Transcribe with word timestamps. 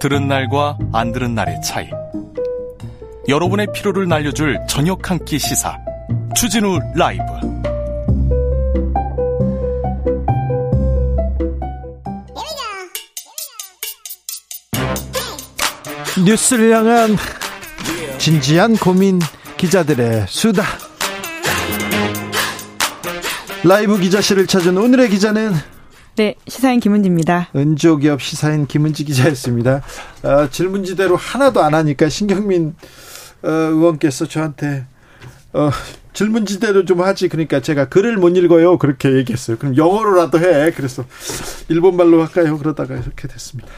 들은 0.00 0.26
날과 0.28 0.78
안 0.94 1.12
들은 1.12 1.34
날의 1.34 1.60
차이. 1.62 1.88
여러분의 3.28 3.68
피로를 3.74 4.08
날려줄 4.08 4.58
저녁 4.66 5.10
한 5.10 5.18
끼 5.24 5.38
시사. 5.38 5.76
추진우 6.34 6.78
라이브. 6.96 7.22
뉴스를 16.24 16.74
향한 16.74 17.16
진지한 18.18 18.76
고민 18.76 19.18
기자들의 19.56 20.26
수다. 20.28 20.64
라이브 23.64 23.98
기자실을 23.98 24.46
찾은 24.46 24.76
오늘의 24.76 25.10
기자는 25.10 25.52
네, 26.20 26.34
시사인 26.46 26.80
김은지입니다. 26.80 27.48
은조기업 27.56 28.20
시사인 28.20 28.66
김은지 28.66 29.04
기자였습니다. 29.04 29.80
어, 30.22 30.50
질문지대로 30.50 31.16
하나도 31.16 31.62
안 31.62 31.72
하니까 31.72 32.10
신경민 32.10 32.74
어, 33.42 33.48
의원께서 33.48 34.26
저한테 34.26 34.84
어, 35.54 35.70
질문지대로 36.12 36.84
좀 36.84 37.00
하지. 37.00 37.30
그러니까 37.30 37.62
제가 37.62 37.88
글을 37.88 38.18
못 38.18 38.36
읽어요. 38.36 38.76
그렇게 38.76 39.16
얘기했어요. 39.16 39.56
그럼 39.56 39.78
영어로라도 39.78 40.38
해. 40.40 40.72
그래서 40.72 41.06
일본말로 41.70 42.20
할까요? 42.20 42.58
그러다가 42.58 42.96
이렇게 42.96 43.26
됐습니다. 43.26 43.70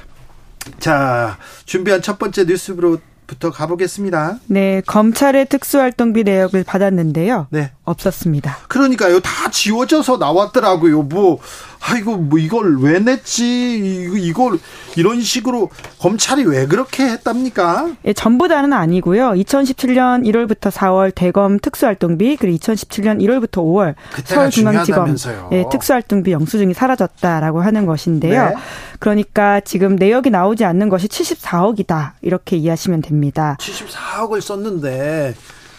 자, 0.80 1.38
준비한 1.64 2.02
첫 2.02 2.18
번째 2.18 2.42
뉴스로 2.42 2.98
부터 3.32 3.50
가보겠습니다. 3.50 4.40
네, 4.46 4.82
검찰의 4.86 5.46
특수활동비 5.46 6.24
내역을 6.24 6.64
받았는데요. 6.64 7.46
네. 7.50 7.70
없었습니다. 7.84 8.58
그러니까요. 8.68 9.20
다 9.20 9.50
지워져서 9.50 10.18
나왔더라고요. 10.18 11.02
뭐 11.02 11.40
아이고 11.84 12.16
뭐 12.16 12.38
이걸 12.38 12.78
왜 12.80 13.00
냈지? 13.00 14.08
이걸 14.16 14.58
이런 14.96 15.20
식으로 15.20 15.68
검찰이 15.98 16.44
왜 16.44 16.66
그렇게 16.66 17.04
했답니까? 17.04 17.90
예, 18.04 18.12
전부 18.12 18.46
다는 18.46 18.72
아니고요. 18.72 19.30
2017년 19.30 20.24
1월부터 20.24 20.70
4월 20.70 21.12
대검 21.14 21.58
특수활동비 21.58 22.36
그리고 22.36 22.56
2017년 22.56 23.20
1월부터 23.20 23.62
5월 23.62 23.94
서울중앙지검 24.24 25.16
예, 25.52 25.64
특수활동비 25.70 26.30
영수증이 26.32 26.72
사라졌다라고 26.74 27.60
하는 27.60 27.86
것인데요. 27.86 28.50
네. 28.50 28.54
그러니까 29.00 29.60
지금 29.60 29.96
내역이 29.96 30.30
나오지 30.30 30.64
않는 30.64 30.88
것이 30.88 31.08
74억이다 31.08 32.12
이렇게 32.22 32.56
이해하시면 32.56 33.02
됩니다. 33.02 33.56
74억을 33.58 34.40
썼는데 34.40 35.34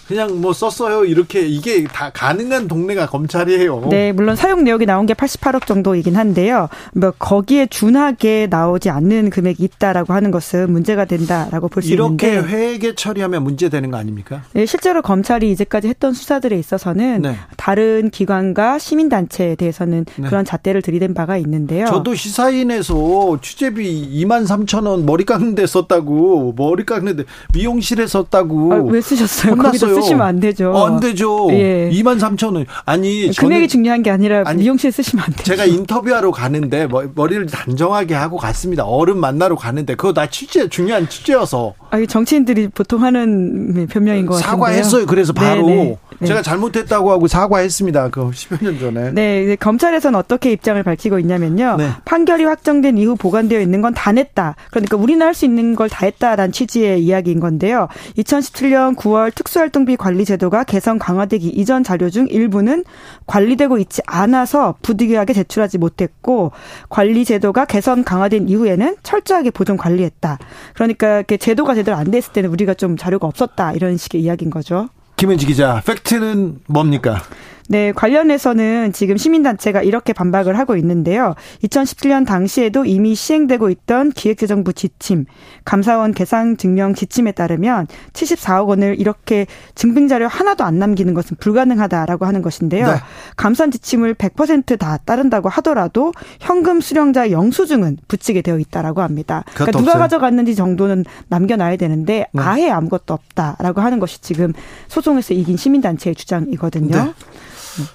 그냥 0.07 0.41
뭐 0.41 0.51
썼어요. 0.53 1.05
이렇게 1.05 1.41
이게 1.47 1.85
다 1.85 2.11
가능한 2.13 2.67
동네가 2.67 3.07
검찰이에요. 3.07 3.87
네, 3.89 4.11
물론 4.11 4.35
사용 4.35 4.63
내역이 4.63 4.85
나온 4.85 5.05
게 5.05 5.13
88억 5.13 5.65
정도이긴 5.65 6.15
한데요. 6.15 6.67
뭐 6.93 7.11
거기에 7.17 7.67
준하게 7.67 8.47
나오지 8.49 8.89
않는 8.89 9.29
금액이 9.29 9.63
있다라고 9.63 10.13
하는 10.13 10.31
것은 10.31 10.71
문제가 10.71 11.05
된다라고 11.05 11.69
볼 11.69 11.83
수 11.83 11.91
있는데 11.93 12.33
이렇게 12.33 12.47
회계 12.47 12.95
처리하면 12.95 13.43
문제되는 13.43 13.91
거 13.91 13.97
아닙니까? 13.97 14.41
네, 14.53 14.65
실제로 14.65 15.01
검찰이 15.01 15.49
이제까지 15.51 15.87
했던 15.87 16.13
수사들에 16.13 16.57
있어서는 16.59 17.21
네. 17.21 17.35
다른 17.57 18.09
기관과 18.09 18.79
시민 18.79 19.09
단체에 19.09 19.55
대해서는 19.55 20.05
네. 20.17 20.27
그런 20.27 20.43
잣대를 20.45 20.81
들이댄 20.81 21.13
바가 21.13 21.37
있는데요. 21.37 21.85
저도 21.85 22.13
시사인에서 22.15 23.39
취재비 23.41 24.09
2만 24.25 24.45
3천 24.47 24.85
원 24.87 25.05
머리 25.05 25.23
깎는데 25.25 25.65
썼다고 25.67 26.53
머리 26.57 26.85
깎는데 26.85 27.23
미용실에 27.53 28.07
썼다고 28.07 28.73
아, 28.73 28.77
왜 28.83 29.01
쓰셨어요? 29.01 29.53
혼났어요. 29.53 29.92
쓰시면 30.01 30.21
안 30.25 30.39
되죠. 30.39 30.71
어, 30.71 30.87
안 30.87 30.99
되죠. 30.99 31.47
예. 31.51 31.89
2만 31.91 32.19
3천 32.19 32.55
원. 32.55 32.65
아니 32.85 33.29
금액이 33.35 33.67
중요한 33.67 34.01
게 34.03 34.09
아니라 34.11 34.43
아니, 34.45 34.61
미용실 34.63 34.91
쓰시면 34.91 35.25
안 35.25 35.31
되죠. 35.31 35.43
제가 35.43 35.65
인터뷰하러 35.65 36.31
가는데 36.31 36.87
머리를 37.15 37.45
단정하게 37.47 38.13
하고 38.15 38.37
갔습니다. 38.37 38.83
어른 38.85 39.17
만나러 39.17 39.55
가는데 39.55 39.95
그거 39.95 40.13
나 40.13 40.27
취재 40.29 40.67
중요한 40.69 41.07
취재여서. 41.09 41.73
아, 41.89 42.05
정치인들이 42.05 42.69
보통 42.69 43.03
하는 43.03 43.87
변명인 43.89 44.25
것 44.25 44.35
같아요. 44.35 44.51
사과했어요. 44.51 45.05
그래서 45.05 45.31
바로 45.33 45.67
네네. 45.67 45.83
네. 45.83 45.97
네. 46.19 46.27
제가 46.27 46.41
잘못했다고 46.41 47.11
하고 47.11 47.27
사과했습니다. 47.27 48.09
그 48.09 48.29
10여 48.31 48.63
년 48.63 48.79
전에. 48.79 49.11
네, 49.11 49.55
검찰에서는 49.57 50.17
어떻게 50.17 50.51
입장을 50.51 50.81
밝히고 50.81 51.19
있냐면요. 51.19 51.75
네. 51.77 51.89
판결이 52.05 52.43
확정된 52.45 52.97
이후 52.97 53.15
보관되어 53.15 53.59
있는 53.61 53.81
건 53.81 53.93
다 53.93 54.11
냈다. 54.11 54.55
그러니까 54.71 54.97
우리는 54.97 55.23
할 55.25 55.33
수 55.33 55.45
있는 55.45 55.75
걸 55.75 55.87
다 55.89 56.05
했다라는 56.05 56.51
취지의 56.51 57.03
이야기인 57.03 57.39
건데요. 57.39 57.87
2017년 58.17 58.95
9월 58.95 59.33
특수활동 59.35 59.82
비 59.85 59.95
관리 59.95 60.25
제도가 60.25 60.63
개선 60.63 60.99
강화되기 60.99 61.49
이전 61.49 61.83
자료 61.83 62.09
중 62.09 62.27
일부는 62.27 62.83
관리되고 63.25 63.77
있지 63.79 64.01
않아서 64.05 64.75
부득이하게 64.81 65.33
제출하지 65.33 65.77
못했고 65.77 66.51
관리 66.89 67.25
제도가 67.25 67.65
개선 67.65 68.03
강화된 68.03 68.49
이후에는 68.49 68.95
철저하게 69.03 69.51
보존 69.51 69.77
관리했다. 69.77 70.39
그러니까 70.73 71.23
제도가 71.23 71.75
제대로 71.75 71.97
안 71.97 72.11
됐을 72.11 72.33
때는 72.33 72.49
우리가 72.49 72.73
좀 72.73 72.97
자료가 72.97 73.27
없었다 73.27 73.73
이런 73.73 73.97
식의 73.97 74.21
이야기인 74.21 74.49
거죠. 74.49 74.89
김현지 75.15 75.45
기자, 75.45 75.81
팩트는 75.85 76.59
뭡니까? 76.67 77.21
네, 77.69 77.91
관련해서는 77.91 78.93
지금 78.93 79.17
시민단체가 79.17 79.81
이렇게 79.83 80.13
반박을 80.13 80.57
하고 80.57 80.75
있는데요. 80.75 81.35
2017년 81.63 82.25
당시에도 82.25 82.85
이미 82.85 83.15
시행되고 83.15 83.69
있던 83.69 84.11
기획재정부 84.11 84.73
지침, 84.73 85.25
감사원 85.65 86.13
계산 86.13 86.57
증명 86.57 86.93
지침에 86.93 87.31
따르면 87.31 87.87
74억 88.13 88.67
원을 88.67 88.99
이렇게 88.99 89.47
증빙자료 89.75 90.27
하나도 90.27 90.63
안 90.63 90.79
남기는 90.79 91.13
것은 91.13 91.37
불가능하다라고 91.39 92.25
하는 92.25 92.41
것인데요. 92.41 92.87
네. 92.87 92.95
감산 93.37 93.71
지침을 93.71 94.15
100%다 94.15 94.97
따른다고 94.97 95.49
하더라도 95.49 96.11
현금 96.39 96.81
수령자 96.81 97.31
영수증은 97.31 97.97
붙이게 98.07 98.41
되어 98.41 98.59
있다라고 98.59 99.01
합니다. 99.01 99.43
그러니까 99.53 99.79
누가 99.79 99.91
없어요? 99.91 100.01
가져갔는지 100.03 100.55
정도는 100.55 101.05
남겨놔야 101.29 101.77
되는데 101.77 102.27
네. 102.33 102.41
아예 102.41 102.69
아무것도 102.69 103.13
없다라고 103.13 103.81
하는 103.81 103.99
것이 103.99 104.21
지금 104.21 104.53
소송에서 104.87 105.33
이긴 105.33 105.57
시민단체의 105.57 106.15
주장이거든요. 106.15 106.95
네. 106.95 107.13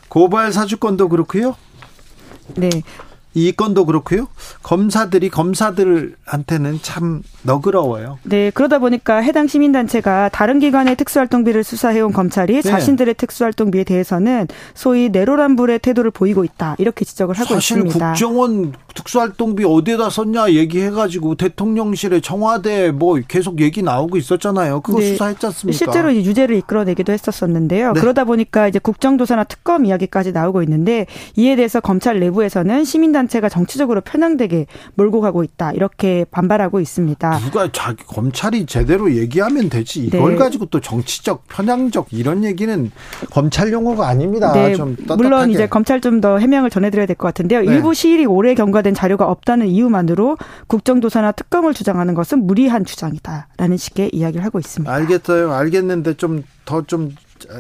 고발 0.09 0.53
사주권도 0.53 1.09
그렇고요. 1.09 1.56
네. 2.55 2.71
이 3.38 3.53
건도 3.53 3.87
그렇고요. 3.87 4.26
검사들이 4.62 5.31
검사들한테는 5.31 6.81
참 6.82 7.22
너그러워요. 7.43 8.19
네, 8.25 8.50
그러다 8.50 8.78
보니까 8.78 9.19
해당 9.19 9.47
시민단체가 9.47 10.28
다른 10.31 10.59
기관의 10.59 10.97
특수활동비를 10.97 11.62
수사해온 11.62 12.12
검찰이 12.12 12.54
네. 12.54 12.62
자신들의 12.62 13.15
특수활동비에 13.15 13.84
대해서는 13.84 14.49
소위 14.75 15.09
내로란불의 15.10 15.78
태도를 15.78 16.10
보이고 16.10 16.44
있다 16.44 16.76
이렇게 16.78 17.04
지적을 17.04 17.37
하고 17.37 17.54
사실 17.54 17.78
있습니다. 17.78 18.12
국정원 18.12 18.72
특수활동비 18.94 19.65
어디에다 19.65 20.10
썼냐 20.10 20.53
얘기해가지고 20.53 21.37
대통령실에 21.37 22.20
청와대 22.20 22.91
뭐 22.91 23.19
계속 23.28 23.60
얘기 23.60 23.82
나오고 23.82 24.16
있었잖아요. 24.16 24.81
그거 24.81 24.99
네. 24.99 25.12
수사했지 25.12 25.47
않습니까? 25.47 25.76
실제로 25.76 26.15
유죄를 26.15 26.56
이끌어내기도 26.56 27.12
했었었는데요. 27.12 27.93
네. 27.93 28.00
그러다 28.00 28.25
보니까 28.25 28.66
이제 28.66 28.78
국정조사나 28.78 29.44
특검 29.44 29.87
이야기까지 29.87 30.32
나오고 30.32 30.62
있는데 30.65 31.06
이에 31.37 31.55
대해서 31.56 31.81
검찰 31.81 32.19
내부에서는 32.19 32.84
시민단 32.84 33.28
단체가 33.29 33.49
정치적으로 33.49 34.01
편향되게 34.01 34.67
몰고 34.95 35.21
가고 35.21 35.45
있다 35.45 35.73
이렇게 35.73 36.25
반발하고 36.31 36.81
있습니다. 36.81 37.39
누가 37.39 37.71
자기 37.71 38.03
검찰이 38.05 38.67
제대로 38.67 39.13
얘기하면 39.15 39.69
되지 39.69 40.07
이걸 40.07 40.33
네. 40.33 40.39
가지고 40.39 40.67
또 40.67 40.81
정치적 40.81 41.47
편향적 41.49 42.09
이런 42.13 42.43
얘기는 42.45 42.91
검찰 43.31 43.73
용어가 43.73 44.09
아닙니다. 44.09 44.53
네. 44.53 44.75
좀 44.75 44.97
물론 45.17 45.51
이제 45.51 45.67
검찰 45.69 46.01
좀 46.01 46.19
더 46.19 46.39
해명을 46.39 46.69
전해드려야 46.71 47.07
될 47.07 47.15
것 47.15 47.29
같은데요. 47.29 47.61
네. 47.61 47.67
일부 47.67 47.95
시일이 47.95 48.27
오래 48.27 48.55
경과된 48.55 48.93
자료가 48.95 49.29
없다는 49.31 49.69
이유만으로 49.69 50.37
국정조사나 50.67 51.31
특검을 51.33 51.75
주장하는 51.75 52.15
것은 52.15 52.45
무리한 52.45 52.85
주장이다라는 52.85 53.77
식의 53.77 54.11
이야기를 54.13 54.45
하고 54.45 54.59
있습니다. 54.59 54.93
알겠어요. 54.93 55.53
알겠는데 55.53 56.15
좀 56.15 56.43
더좀 56.65 56.87
좀 56.89 57.15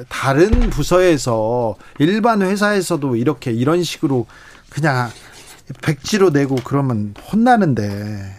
다른 0.08 0.50
부서에서 0.70 1.76
일반 2.00 2.42
회사에서도 2.42 3.14
이렇게 3.14 3.52
이런 3.52 3.84
식으로 3.84 4.26
그냥 4.70 5.08
백지로 5.82 6.30
내고 6.30 6.56
그러면 6.64 7.14
혼나는데 7.32 8.36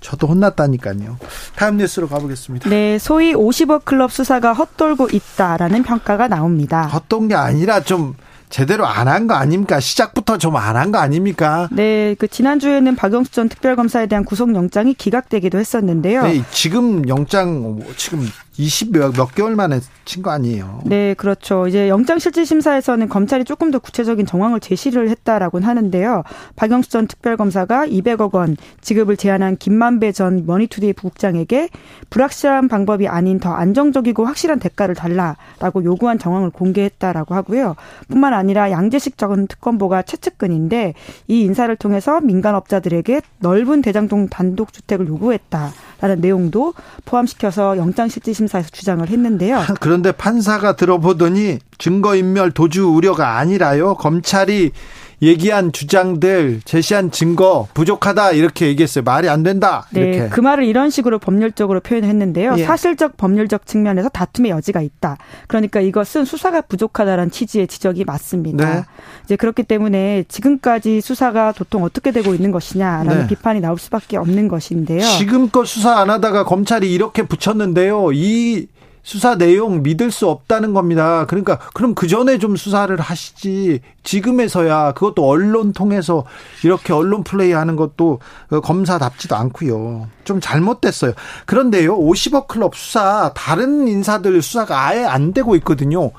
저도 0.00 0.26
혼났다니까요. 0.28 1.18
다음 1.56 1.76
뉴스로 1.76 2.08
가보겠습니다. 2.08 2.70
네, 2.70 2.98
소위 2.98 3.34
50억 3.34 3.84
클럽 3.84 4.10
수사가 4.12 4.52
헛돌고 4.54 5.08
있다라는 5.12 5.82
평가가 5.82 6.26
나옵니다. 6.28 6.86
헛돈 6.86 7.28
게 7.28 7.34
아니라 7.34 7.80
좀 7.82 8.14
제대로 8.48 8.84
안 8.86 9.06
한 9.06 9.26
거 9.28 9.34
아닙니까? 9.34 9.78
시작부터 9.78 10.38
좀 10.38 10.56
안 10.56 10.74
한 10.76 10.90
거 10.90 10.98
아닙니까? 10.98 11.68
네, 11.70 12.16
그 12.18 12.26
지난주에는 12.28 12.96
박영수 12.96 13.30
전 13.30 13.48
특별검사에 13.50 14.06
대한 14.06 14.24
구속영장이 14.24 14.94
기각되기도 14.94 15.58
했었는데요. 15.58 16.22
네, 16.24 16.42
지금 16.50 17.06
영장 17.08 17.78
지금 17.96 18.26
20몇 18.60 19.16
몇 19.16 19.34
개월 19.34 19.56
만에 19.56 19.80
친 20.04 20.22
거 20.22 20.30
아니에요. 20.32 20.82
네, 20.84 21.14
그렇죠. 21.14 21.68
이제 21.68 21.88
영장실질심사에서는 21.88 23.08
검찰이 23.08 23.44
조금 23.44 23.70
더 23.70 23.78
구체적인 23.78 24.26
정황을 24.26 24.58
제시를 24.60 25.08
했다라고는 25.08 25.66
하는데요. 25.66 26.24
박영수 26.56 26.90
전 26.90 27.06
특별검사가 27.06 27.86
200억 27.86 28.34
원 28.34 28.56
지급을 28.80 29.16
제안한 29.16 29.56
김만배 29.58 30.10
전 30.12 30.44
머니투데이 30.46 30.92
부국장에게 30.94 31.68
불확실한 32.10 32.66
방법이 32.68 33.06
아닌 33.06 33.38
더 33.38 33.52
안정적이고 33.52 34.24
확실한 34.24 34.58
대가를 34.58 34.96
달라라고 34.96 35.84
요구한 35.84 36.18
정황을 36.18 36.50
공개했다라고 36.50 37.34
하고요. 37.36 37.76
뿐만 38.08 38.34
아니라 38.34 38.70
양재식 38.72 39.16
전 39.16 39.46
특검보가 39.46 40.02
최측근인데 40.02 40.94
이 41.28 41.42
인사를 41.42 41.74
통해서 41.76 42.20
민간업자들에게 42.20 43.20
넓은 43.38 43.80
대장동 43.80 44.28
단독주택을 44.28 45.06
요구했다라는 45.06 46.20
내용도 46.20 46.74
포함시켜서 47.04 47.76
영장실질심사 47.76 48.49
에서 48.58 48.68
주장을 48.72 49.06
했는데요. 49.08 49.62
그런데 49.80 50.12
판사가 50.12 50.76
들어보더니 50.76 51.58
증거인멸 51.78 52.52
도주 52.52 52.88
우려가 52.88 53.38
아니라요. 53.38 53.94
검찰이 53.94 54.72
얘기한 55.22 55.72
주장들 55.72 56.62
제시한 56.64 57.10
증거 57.10 57.68
부족하다 57.74 58.32
이렇게 58.32 58.66
얘기했어요. 58.66 59.04
말이 59.04 59.28
안 59.28 59.42
된다. 59.42 59.86
이렇게. 59.92 60.20
네, 60.20 60.28
그 60.28 60.40
말을 60.40 60.64
이런 60.64 60.90
식으로 60.90 61.18
법률적으로 61.18 61.80
표현했는데요. 61.80 62.54
예. 62.58 62.64
사실적 62.64 63.16
법률적 63.16 63.66
측면에서 63.66 64.08
다툼의 64.08 64.50
여지가 64.50 64.80
있다. 64.80 65.18
그러니까 65.46 65.80
이것은 65.80 66.24
수사가 66.24 66.62
부족하다라는 66.62 67.30
취지의 67.30 67.66
지적이 67.66 68.04
맞습니다. 68.04 68.74
네. 68.74 68.84
이제 69.24 69.36
그렇기 69.36 69.64
때문에 69.64 70.24
지금까지 70.28 71.00
수사가 71.00 71.52
도통 71.52 71.84
어떻게 71.84 72.10
되고 72.12 72.34
있는 72.34 72.50
것이냐라는 72.50 73.22
네. 73.22 73.26
비판이 73.26 73.60
나올 73.60 73.78
수밖에 73.78 74.16
없는 74.16 74.48
것인데요. 74.48 75.02
지금껏 75.18 75.64
수사 75.64 75.98
안 75.98 76.10
하다가 76.10 76.44
검찰이 76.44 76.92
이렇게 76.92 77.22
붙였는데요. 77.22 78.12
이 78.12 78.66
수사 79.02 79.36
내용 79.36 79.82
믿을 79.82 80.10
수 80.10 80.28
없다는 80.28 80.74
겁니다. 80.74 81.24
그러니까 81.26 81.58
그럼 81.74 81.94
그 81.94 82.06
전에 82.06 82.38
좀 82.38 82.56
수사를 82.56 82.98
하시지. 83.00 83.80
지금에서야 84.02 84.92
그것도 84.92 85.26
언론 85.26 85.72
통해서 85.72 86.24
이렇게 86.64 86.92
언론 86.92 87.24
플레이 87.24 87.52
하는 87.52 87.76
것도 87.76 88.20
검사답지도 88.62 89.36
않고요. 89.36 90.08
좀 90.24 90.40
잘못됐어요. 90.40 91.12
그런데요. 91.46 91.98
50억 91.98 92.46
클럽 92.48 92.74
수사 92.76 93.32
다른 93.34 93.88
인사들 93.88 94.40
수사가 94.42 94.86
아예 94.86 95.04
안 95.04 95.32
되고 95.32 95.56
있거든요. 95.56 96.10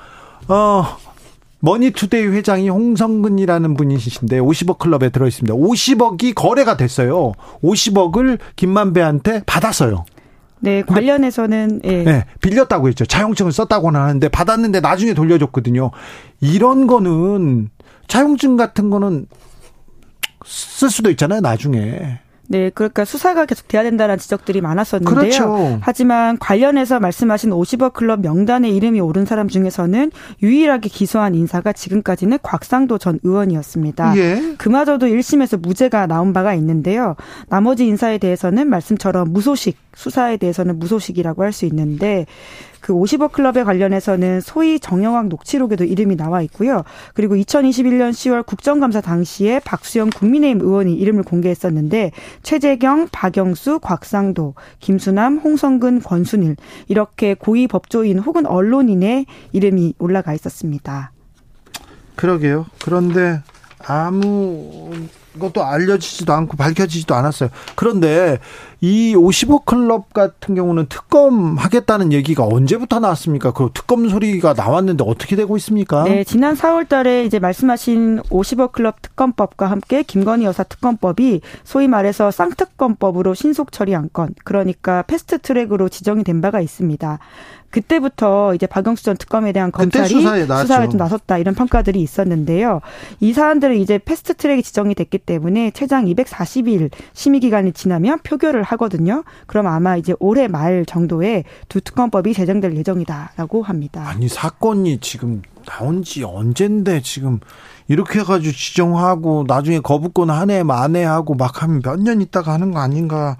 어 0.48 0.98
머니투데이 1.62 2.25
회장이 2.25 2.69
홍선근이라는 2.69 3.75
분이신데 3.75 4.39
50억 4.39 4.80
클럽에 4.80 5.10
들어 5.10 5.28
있습니다. 5.28 5.54
50억이 5.54 6.33
거래가 6.33 6.75
됐어요. 6.75 7.33
50억을 7.63 8.39
김만배한테 8.56 9.44
받았어요. 9.45 10.06
네, 10.61 10.83
관련해서는 10.83 11.81
예. 11.83 12.03
네, 12.03 12.25
빌렸다고 12.41 12.87
했죠. 12.87 13.05
차용증을 13.05 13.51
썼다고는 13.51 13.99
하는데 13.99 14.27
받았는데 14.29 14.79
나중에 14.79 15.13
돌려줬거든요. 15.13 15.91
이런 16.39 16.87
거는 16.87 17.69
차용증 18.07 18.57
같은 18.57 18.89
거는 18.89 19.25
쓸 20.45 20.89
수도 20.89 21.09
있잖아요, 21.09 21.41
나중에. 21.41 22.19
네, 22.47 22.69
그러니까 22.69 23.05
수사가 23.05 23.45
계속 23.45 23.67
돼야 23.69 23.81
된다는 23.83 24.17
지적들이 24.17 24.59
많았었는데요. 24.59 25.15
그렇죠. 25.15 25.79
하지만 25.81 26.38
관련해서 26.38 26.99
말씀하신 26.99 27.51
50억 27.51 27.93
클럽 27.93 28.19
명단에 28.19 28.69
이름이 28.69 28.99
오른 28.99 29.25
사람 29.25 29.47
중에서는 29.47 30.11
유일하게 30.43 30.89
기소한 30.89 31.33
인사가 31.35 31.71
지금까지는 31.71 32.39
곽상도 32.41 32.97
전 32.97 33.19
의원이었습니다. 33.23 34.17
예. 34.17 34.55
그마저도 34.57 35.07
1심에서 35.07 35.61
무죄가 35.61 36.07
나온 36.07 36.33
바가 36.33 36.53
있는데요. 36.55 37.15
나머지 37.47 37.85
인사에 37.85 38.17
대해서는 38.17 38.69
말씀처럼 38.69 39.31
무소식 39.31 39.77
수사에 39.95 40.37
대해서는 40.37 40.79
무소식이라고 40.79 41.44
할 41.44 41.51
수 41.51 41.65
있는데 41.65 42.25
그 42.81 42.94
50억 42.94 43.31
클럽에 43.31 43.63
관련해서는 43.63 44.42
소위 44.42 44.80
정영학 44.80 45.28
녹취록에도 45.28 45.83
이름이 45.83 46.18
나와 46.18 46.42
있고요. 46.42 46.83
그리고 47.13 47.36
2021년 47.36 48.12
10월 48.12 48.45
국정감사 48.45 49.01
당시에 49.01 49.60
박수영 49.60 50.10
국민의힘 50.10 50.62
의원이 50.62 50.95
이름을 50.95 51.24
공개했었는데 51.24 52.12
최재경, 52.44 53.10
박영수, 53.12 53.80
곽상도, 53.80 54.56
김수남, 54.80 55.38
홍성근, 55.38 56.01
권순일 56.01 56.56
이렇게 56.88 57.36
고위 57.36 57.68
법조인 57.68 58.19
혹은 58.19 58.45
언론인의 58.45 59.25
이름이 59.54 59.94
올라가 60.00 60.33
있었습니다. 60.33 61.12
그러게요. 62.16 62.66
그런데 62.83 63.42
아무 63.88 64.92
것도 65.39 65.63
알려지지도 65.63 66.33
않고 66.33 66.57
밝혀지지도 66.57 67.16
않았어요. 67.16 67.50
그런데 67.75 68.39
이 68.81 69.16
55 69.16 69.60
클럽 69.60 70.12
같은 70.12 70.56
경우는 70.56 70.88
특검 70.89 71.56
하겠다는 71.57 72.12
얘기가 72.12 72.45
언제부터 72.45 73.00
나왔습니까? 73.00 73.51
그 73.54 73.69
특검 73.74 74.10
소리가 74.10 74.54
나왔는데 74.54 75.04
어떻게 75.07 75.36
되고 75.36 75.56
있습니까? 75.57 76.04
네, 76.04 76.24
지난 76.24 76.56
4월 76.56 76.89
달에 76.89 77.25
이제 77.25 77.38
말씀하신 77.38 78.22
55 78.30 78.69
클럽 78.69 79.01
특검법과 79.04 79.68
함께 79.68 80.01
김건희 80.01 80.45
여사 80.45 80.63
특검법이 80.63 81.42
소위 81.63 81.88
말해서 81.88 82.31
쌍특검법으로 82.31 83.36
신속 83.36 83.72
처리 83.72 83.95
안건, 83.95 84.33
그러니까 84.44 85.04
패스트 85.04 85.39
트랙으로 85.39 85.88
지정이 85.89 86.24
된 86.24 86.42
바가 86.42 86.60
있습니다. 86.60 87.19
그때부터 87.71 88.53
이제 88.53 88.68
박영수 88.68 89.03
전 89.03 89.18
특검에 89.18 89.51
대한 89.51 89.71
검찰이 89.71 90.07
수사에, 90.09 90.45
수사에 90.45 90.89
좀 90.89 90.97
나섰다 90.97 91.38
이런 91.38 91.56
평가들이 91.56 92.01
있었는데요. 92.01 92.81
이 93.19 93.33
사안들은 93.33 93.77
이제 93.77 93.97
패스트 93.97 94.35
트랙이 94.35 94.62
지정이 94.63 94.94
됐기 94.95 95.18
때문에 95.19 95.71
최장 95.71 96.06
240일 96.06 96.91
심의 97.13 97.39
기간이 97.39 97.71
지나면 97.73 98.19
표결을 98.23 98.63
하거든요. 98.63 99.23
그럼 99.47 99.68
아마 99.68 99.95
이제 99.97 100.13
올해 100.19 100.47
말 100.47 100.85
정도에 100.85 101.44
두 101.69 101.81
특검법이 101.81 102.33
제정될 102.33 102.75
예정이다라고 102.75 103.63
합니다. 103.63 104.03
아니 104.07 104.27
사건이 104.27 105.00
지금 105.00 105.41
나온 105.65 106.03
지 106.03 106.23
언젠데 106.23 107.01
지금 107.01 107.39
이렇게 107.88 108.19
해가지고 108.19 108.51
지정하고 108.53 109.45
나중에 109.47 109.79
거부권 109.79 110.29
한 110.29 110.50
해 110.50 110.63
만에 110.63 111.03
하고 111.03 111.35
막 111.35 111.62
하면 111.63 111.81
몇 111.83 112.00
년 112.00 112.19
있다가 112.21 112.53
하는 112.53 112.71
거 112.71 112.79
아닌가 112.79 113.38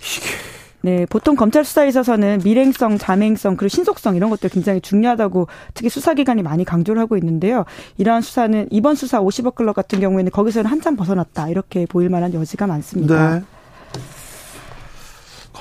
이게 0.00 0.51
네, 0.82 1.06
보통 1.06 1.36
검찰 1.36 1.64
수사에 1.64 1.88
있어서는 1.88 2.40
밀행성, 2.44 2.98
자맹성, 2.98 3.56
그리고 3.56 3.68
신속성 3.68 4.16
이런 4.16 4.30
것들 4.30 4.50
굉장히 4.50 4.80
중요하다고 4.80 5.46
특히 5.74 5.88
수사기관이 5.88 6.42
많이 6.42 6.64
강조를 6.64 7.00
하고 7.00 7.16
있는데요. 7.16 7.64
이러한 7.98 8.22
수사는 8.22 8.66
이번 8.70 8.94
수사 8.96 9.20
50억 9.20 9.54
클럽 9.54 9.74
같은 9.74 10.00
경우에는 10.00 10.30
거기서는 10.32 10.70
한참 10.70 10.96
벗어났다 10.96 11.48
이렇게 11.48 11.86
보일 11.86 12.10
만한 12.10 12.34
여지가 12.34 12.66
많습니다. 12.66 13.38
네. 13.38 13.42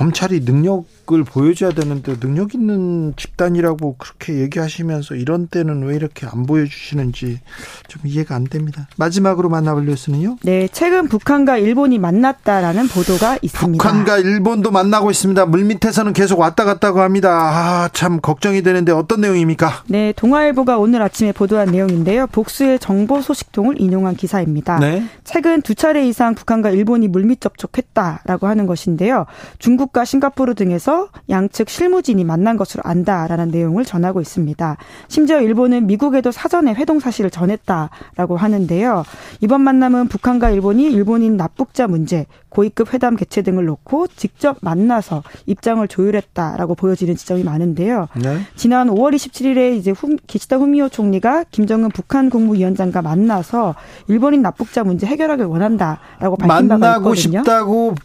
검찰이 0.01 0.39
능력을 0.39 1.23
보여줘야 1.25 1.69
되는데 1.69 2.19
능력 2.19 2.55
있는 2.55 3.13
집단이라고 3.17 3.97
그렇게 3.99 4.39
얘기하시면서 4.39 5.13
이런 5.13 5.45
때는 5.45 5.83
왜 5.83 5.95
이렇게 5.95 6.25
안 6.25 6.47
보여주시는지 6.47 7.39
좀 7.87 8.01
이해가 8.03 8.33
안 8.33 8.45
됩니다. 8.45 8.87
마지막으로 8.97 9.49
만나볼 9.49 9.85
뉴스는요? 9.85 10.37
네, 10.41 10.67
최근 10.71 11.07
북한과 11.07 11.57
일본이 11.57 11.99
만났다라는 11.99 12.87
보도가 12.87 13.37
있습니다. 13.43 13.83
북한과 13.83 14.17
일본도 14.17 14.71
만나고 14.71 15.11
있습니다. 15.11 15.45
물밑에서는 15.45 16.13
계속 16.13 16.39
왔다 16.39 16.65
갔다고 16.65 17.01
합니다. 17.01 17.29
아, 17.31 17.89
참 17.93 18.19
걱정이 18.19 18.63
되는데 18.63 18.91
어떤 18.91 19.21
내용입니까? 19.21 19.83
네, 19.87 20.13
동아일보가 20.15 20.79
오늘 20.79 21.03
아침에 21.03 21.31
보도한 21.31 21.69
내용인데요. 21.69 22.25
복수의 22.27 22.79
정보 22.79 23.21
소식통을 23.21 23.79
인용한 23.79 24.15
기사입니다. 24.15 24.79
네. 24.79 25.03
최근 25.25 25.61
두 25.61 25.75
차례 25.75 26.07
이상 26.07 26.33
북한과 26.33 26.71
일본이 26.71 27.07
물밑 27.07 27.39
접촉했다라고 27.39 28.47
하는 28.47 28.65
것인데요. 28.65 29.27
중국 29.59 29.90
중국과 29.91 30.05
싱가포르 30.05 30.55
등에서 30.55 31.09
양측 31.29 31.69
실무진이 31.69 32.23
만난 32.23 32.57
것으로 32.57 32.81
안다라는 32.83 33.49
내용을 33.49 33.85
전하고 33.85 34.19
있습니다. 34.21 34.77
심지어 35.07 35.41
일본은 35.41 35.85
미국에도 35.87 36.31
사전에 36.31 36.73
회동 36.73 36.99
사실을 36.99 37.29
전했다라고 37.29 38.37
하는데요. 38.37 39.03
이번 39.41 39.61
만남은 39.61 40.07
북한과 40.07 40.49
일본이 40.49 40.85
일본인 40.85 41.37
납북자 41.37 41.87
문제, 41.87 42.25
고위급 42.49 42.93
회담 42.93 43.15
개최 43.15 43.41
등을 43.43 43.65
놓고 43.65 44.07
직접 44.15 44.57
만나서 44.61 45.23
입장을 45.45 45.85
조율했다라고 45.87 46.75
보여지는 46.75 47.15
지점이 47.15 47.43
많은데요. 47.43 48.07
네. 48.21 48.39
지난 48.55 48.89
5월 48.89 49.13
27일에 49.15 49.77
이제 49.77 49.91
후, 49.91 50.17
기시다 50.27 50.57
후미오 50.57 50.89
총리가 50.89 51.45
김정은 51.51 51.89
북한 51.89 52.29
국무위원장과 52.29 53.01
만나서 53.01 53.75
일본인 54.07 54.41
납북자 54.41 54.83
문제 54.83 55.05
해결하길 55.05 55.45
원한다라고 55.45 56.37
밝힌 56.37 56.67
바가 56.67 56.75
있거든요. 56.75 56.79
만나고 56.79 57.15
싶다고 57.15 57.95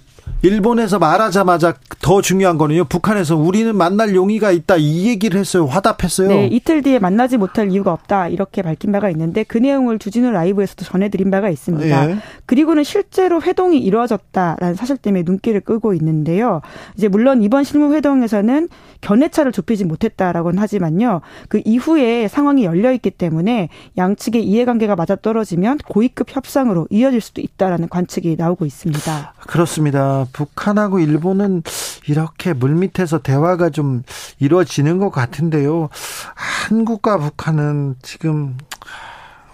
일본에서 0.42 0.99
말하자마자 0.99 1.75
더 2.00 2.21
중요한 2.21 2.56
거는요. 2.56 2.85
북한에서 2.85 3.37
우리는 3.37 3.75
만날 3.75 4.14
용의가 4.14 4.52
있다 4.52 4.76
이 4.76 5.09
얘기를 5.09 5.40
했어요. 5.40 5.66
화답했어요. 5.66 6.28
네, 6.28 6.47
이틀 6.47 6.83
뒤에 6.83 6.99
만나지 7.00 7.37
못할 7.37 7.73
이유가 7.73 7.92
없다 7.92 8.28
이렇게 8.28 8.62
밝힌 8.62 8.92
바가 8.92 9.11
있는데 9.11 9.42
그 9.42 9.59
내용을 9.59 9.99
주진우 9.99 10.30
라이브에서도 10.30 10.85
전해드린 10.85 11.30
바가 11.30 11.49
있습니다. 11.49 12.11
예. 12.11 12.16
그리고는 12.45 12.85
실제로 12.85 13.42
회동이 13.42 13.78
이루어졌다라는 13.78 14.75
사실 14.76 14.97
때문에 14.97 15.25
눈길을 15.26 15.62
끄고 15.62 15.95
있는데요. 15.95 16.61
이제 16.97 17.09
물론 17.09 17.42
이번 17.42 17.64
실무 17.64 17.95
회동에서는 17.95 18.68
견해차를 19.00 19.52
좁히지 19.52 19.85
못했다라고는 19.85 20.61
하지만요. 20.61 21.23
그 21.49 21.61
이후에 21.64 22.28
상황이 22.28 22.64
열려 22.64 22.92
있기 22.92 23.11
때문에 23.11 23.68
양측의 23.99 24.45
이해관계가 24.45 24.97
맞아 24.97 25.16
떨어지면 25.16 25.78
고위급 25.88 26.35
협상으로 26.35 26.87
이어질 26.90 27.21
수도 27.21 27.40
있다라는 27.40 27.88
관측이 27.88 28.37
나오고 28.38 28.64
있습니다. 28.64 29.35
그렇습니다. 29.47 30.15
북한하고 30.32 30.99
일본은 30.99 31.62
이렇게 32.08 32.52
물밑에서 32.52 33.18
대화가 33.18 33.70
좀 33.70 34.02
이루어지는 34.38 34.99
것 34.99 35.11
같은데요. 35.11 35.88
한국과 36.35 37.18
북한은 37.18 37.96
지금 38.02 38.56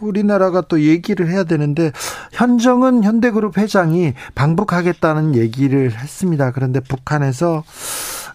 우리나라가 0.00 0.60
또 0.62 0.80
얘기를 0.82 1.28
해야 1.30 1.44
되는데 1.44 1.92
현정은 2.32 3.04
현대그룹 3.04 3.56
회장이 3.56 4.14
방북하겠다는 4.34 5.36
얘기를 5.36 5.92
했습니다. 5.92 6.50
그런데 6.50 6.80
북한에서 6.80 7.62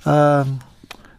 아, 0.06 0.46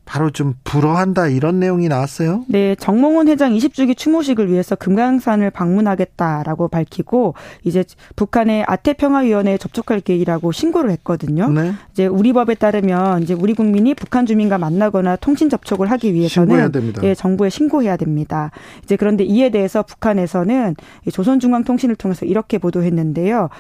바로 0.09 0.31
좀 0.31 0.55
불허한다 0.65 1.29
이런 1.29 1.61
내용이 1.61 1.87
나왔어요. 1.87 2.47
네, 2.49 2.75
정몽원 2.77 3.29
회장 3.29 3.53
20주기 3.53 3.95
추모식을 3.95 4.51
위해서 4.51 4.75
금강산을 4.75 5.51
방문하겠다라고 5.51 6.69
밝히고 6.69 7.35
이제 7.65 7.85
북한의 8.17 8.65
아태평화위원회에 8.67 9.59
접촉할 9.59 10.01
계획이라고 10.01 10.51
신고를 10.51 10.91
했거든요. 10.93 11.51
네. 11.51 11.75
이제 11.93 12.07
우리 12.07 12.33
법에 12.33 12.55
따르면 12.55 13.23
이제 13.23 13.35
우리 13.35 13.53
국민이 13.53 13.93
북한 13.93 14.25
주민과 14.25 14.57
만나거나 14.57 15.17
통신 15.17 15.51
접촉을 15.51 15.91
하기 15.91 16.15
위해서는 16.15 16.73
예, 17.03 17.15
정부에 17.15 17.51
신고해야 17.51 17.99
됩니다. 17.99 18.51
이제 18.85 18.97
그런데 18.97 19.25
이에 19.25 19.51
대해서 19.51 19.83
북한에서는 19.83 20.75
조선중앙통신을 21.13 21.97
통해서 21.97 22.25
이렇게 22.25 22.57
보도했는데요. 22.57 23.51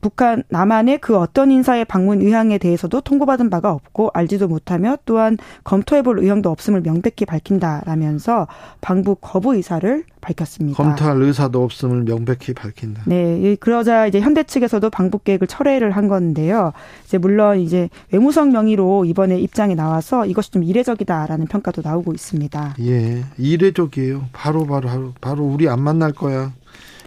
북한 0.00 0.44
남한의 0.48 0.98
그 0.98 1.16
어떤 1.16 1.50
인사의 1.50 1.84
방문 1.84 2.20
의향에 2.20 2.58
대해서도 2.58 3.00
통보받은 3.00 3.50
바가 3.50 3.72
없고 3.72 4.10
알지도 4.14 4.48
못하며 4.48 4.96
또한 5.04 5.36
검토해볼 5.64 6.20
의향도 6.20 6.50
없음을 6.50 6.82
명백히 6.82 7.24
밝힌다라면서 7.24 8.46
방북 8.80 9.18
거부 9.20 9.56
의사를 9.56 10.04
밝혔습니다. 10.20 10.82
검토할 10.82 11.22
의사도 11.22 11.62
없음을 11.62 12.04
명백히 12.04 12.52
밝힌다. 12.54 13.02
네, 13.06 13.56
그러자 13.56 14.06
이제 14.06 14.20
현대 14.20 14.42
측에서도 14.42 14.88
방북 14.90 15.24
계획을 15.24 15.46
철회를 15.46 15.92
한 15.92 16.08
건데요. 16.08 16.72
이제 17.04 17.18
물론 17.18 17.60
이제 17.60 17.88
외무성 18.12 18.52
명의로 18.52 19.04
이번에 19.04 19.38
입장에 19.38 19.74
나와서 19.74 20.26
이것이 20.26 20.50
좀 20.50 20.62
이례적이다라는 20.62 21.46
평가도 21.46 21.82
나오고 21.84 22.12
있습니다. 22.12 22.74
예, 22.80 23.24
이례적이에요. 23.36 24.26
바로 24.32 24.66
바로 24.66 25.12
바로 25.20 25.44
우리 25.44 25.68
안 25.68 25.80
만날 25.80 26.12
거야. 26.12 26.52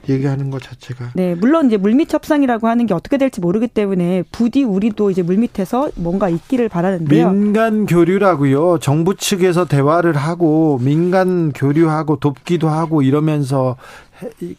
얘기하는 0.10 0.50
것 0.50 0.62
자체가. 0.62 1.12
네, 1.14 1.36
물론 1.36 1.68
이제 1.68 1.78
물밑 1.78 2.14
협상이라고 2.14 2.68
하는 2.68 2.86
게 2.86 2.94
어떻게 2.94 3.18
될지 3.18 3.42
모르기 3.42 3.68
때문에 3.68 4.24
부디 4.32 4.64
우리도 4.64 5.12
이제 5.12 5.22
물밑에서 5.22 5.92
뭔가 5.96 6.30
있기를 6.30 6.70
바라는데요. 6.70 7.32
민간 7.32 7.86
교류라고요. 7.86 8.80
정부 8.80 9.16
측에서 9.16 9.66
대화를 9.66 10.16
하고 10.16 10.80
민간 10.82 11.52
교류하고 11.52 12.18
돕기도 12.18 12.70
하고 12.70 13.02
이러면서 13.02 13.78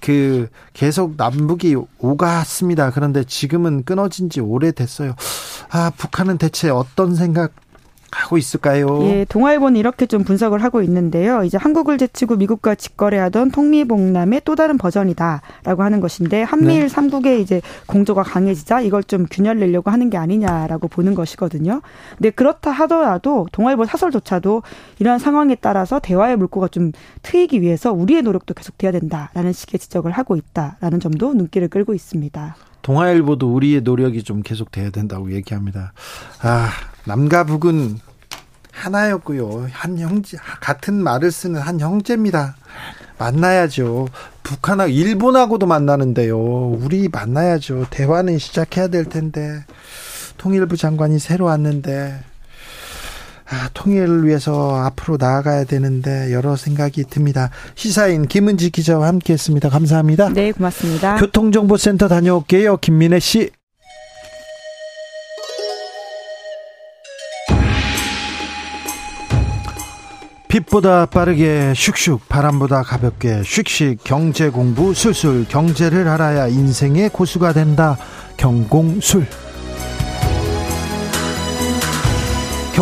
그 0.00 0.48
계속 0.72 1.14
남북이 1.16 1.76
오갔습니다. 1.98 2.90
그런데 2.90 3.24
지금은 3.24 3.84
끊어진 3.84 4.30
지 4.30 4.40
오래됐어요. 4.40 5.14
아, 5.70 5.90
북한은 5.96 6.38
대체 6.38 6.68
어떤 6.68 7.14
생각 7.14 7.52
하고 8.12 8.36
있을까요? 8.36 9.02
예, 9.04 9.24
동아일보는 9.28 9.76
이렇게 9.76 10.06
좀 10.06 10.22
분석을 10.22 10.62
하고 10.62 10.82
있는데요. 10.82 11.44
이제 11.44 11.56
한국을 11.56 11.98
제치고 11.98 12.36
미국과 12.36 12.74
직거래하던 12.74 13.50
통미봉남의 13.50 14.42
또 14.44 14.54
다른 14.54 14.78
버전이다라고 14.78 15.82
하는 15.82 16.00
것인데 16.00 16.42
한미일 16.42 16.82
네. 16.82 16.88
삼국의 16.88 17.40
이제 17.42 17.62
공조가 17.86 18.22
강해지자 18.22 18.80
이걸 18.82 19.02
좀 19.02 19.26
균열 19.30 19.58
내려고 19.58 19.90
하는 19.90 20.10
게 20.10 20.18
아니냐라고 20.18 20.88
보는 20.88 21.14
것이거든요. 21.14 21.80
근데 22.16 22.30
그렇다 22.30 22.70
하더라도 22.70 23.48
동아일보 23.52 23.86
사설조차도 23.86 24.62
이러한 24.98 25.18
상황에 25.18 25.54
따라서 25.54 25.98
대화의 25.98 26.36
물꼬가 26.36 26.68
좀 26.68 26.92
트이기 27.22 27.62
위해서 27.62 27.92
우리의 27.92 28.22
노력도 28.22 28.54
계속돼야 28.54 28.92
된다라는 28.92 29.52
식의 29.52 29.80
지적을 29.80 30.12
하고 30.12 30.36
있다라는 30.36 31.00
점도 31.00 31.32
눈길을 31.32 31.68
끌고 31.68 31.94
있습니다. 31.94 32.56
동아일보도 32.82 33.52
우리의 33.54 33.82
노력이 33.82 34.22
좀 34.22 34.42
계속돼야 34.42 34.90
된다고 34.90 35.32
얘기합니다. 35.32 35.92
아, 36.42 36.70
남과 37.04 37.44
북은 37.44 37.98
하나였고요. 38.72 39.68
한 39.70 39.98
형제, 39.98 40.36
같은 40.60 40.94
말을 40.94 41.30
쓰는 41.30 41.60
한 41.60 41.78
형제입니다. 41.78 42.56
만나야죠. 43.18 44.08
북한하고 44.42 44.90
일본하고도 44.90 45.66
만나는데요. 45.66 46.36
우리 46.38 47.08
만나야죠. 47.08 47.86
대화는 47.90 48.38
시작해야 48.38 48.88
될 48.88 49.04
텐데. 49.04 49.64
통일부 50.38 50.76
장관이 50.76 51.20
새로 51.20 51.44
왔는데 51.44 52.18
아, 53.52 53.68
통일을 53.74 54.26
위해서 54.26 54.76
앞으로 54.76 55.18
나아가야 55.20 55.64
되는데 55.64 56.32
여러 56.32 56.56
생각이 56.56 57.04
듭니다. 57.04 57.50
시사인 57.74 58.26
김은지 58.26 58.70
기자와 58.70 59.06
함께했습니다. 59.08 59.68
감사합니다. 59.68 60.30
네, 60.30 60.52
고맙습니다. 60.52 61.16
교통정보센터 61.16 62.08
다녀올게요. 62.08 62.78
김민혜 62.78 63.18
씨. 63.20 63.50
빛보다 70.48 71.06
빠르게 71.06 71.72
슉슉 71.74 72.20
바람보다 72.28 72.82
가볍게 72.82 73.40
슉슉 73.40 73.98
경제 74.04 74.50
공부 74.50 74.92
술술 74.92 75.46
경제를 75.48 76.08
알아야 76.08 76.46
인생의 76.48 77.08
고수가 77.08 77.54
된다 77.54 77.96
경공술 78.36 79.26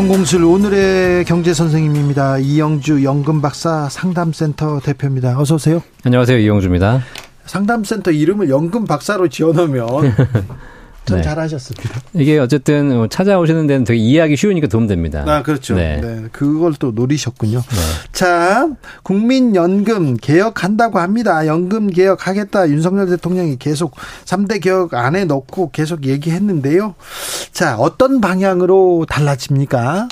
경공술 0.00 0.44
오늘의 0.44 1.26
경제 1.26 1.52
선생님입니다. 1.52 2.38
이영주 2.38 3.04
연금 3.04 3.42
박사 3.42 3.86
상담센터 3.90 4.80
대표입니다. 4.80 5.38
어서 5.38 5.56
오세요. 5.56 5.82
안녕하세요. 6.04 6.38
이영주입니다. 6.38 7.02
상담센터 7.44 8.10
이름을 8.10 8.48
연금 8.48 8.86
박사로 8.86 9.28
지어놓으면 9.28 9.86
전 11.04 11.18
네. 11.18 11.22
잘하셨습니다. 11.22 12.00
이게 12.14 12.38
어쨌든 12.38 12.94
뭐 12.94 13.08
찾아오시는 13.08 13.66
데는 13.66 13.84
되게 13.84 13.98
이해하기 13.98 14.36
쉬우니까 14.36 14.68
도움됩니다. 14.68 15.24
아, 15.26 15.42
그렇죠. 15.42 15.74
네. 15.74 16.00
네. 16.00 16.24
그걸 16.32 16.74
또 16.78 16.92
노리셨군요. 16.92 17.58
네. 17.58 17.76
자, 18.12 18.68
국민연금 19.02 20.16
개혁한다고 20.16 20.98
합니다. 20.98 21.46
연금 21.46 21.88
개혁하겠다. 21.88 22.68
윤석열 22.68 23.08
대통령이 23.08 23.58
계속 23.58 23.94
3대 24.24 24.60
개혁 24.62 24.94
안에 24.94 25.24
넣고 25.24 25.70
계속 25.70 26.04
얘기했는데요. 26.04 26.94
자, 27.52 27.76
어떤 27.76 28.20
방향으로 28.20 29.06
달라집니까? 29.08 30.08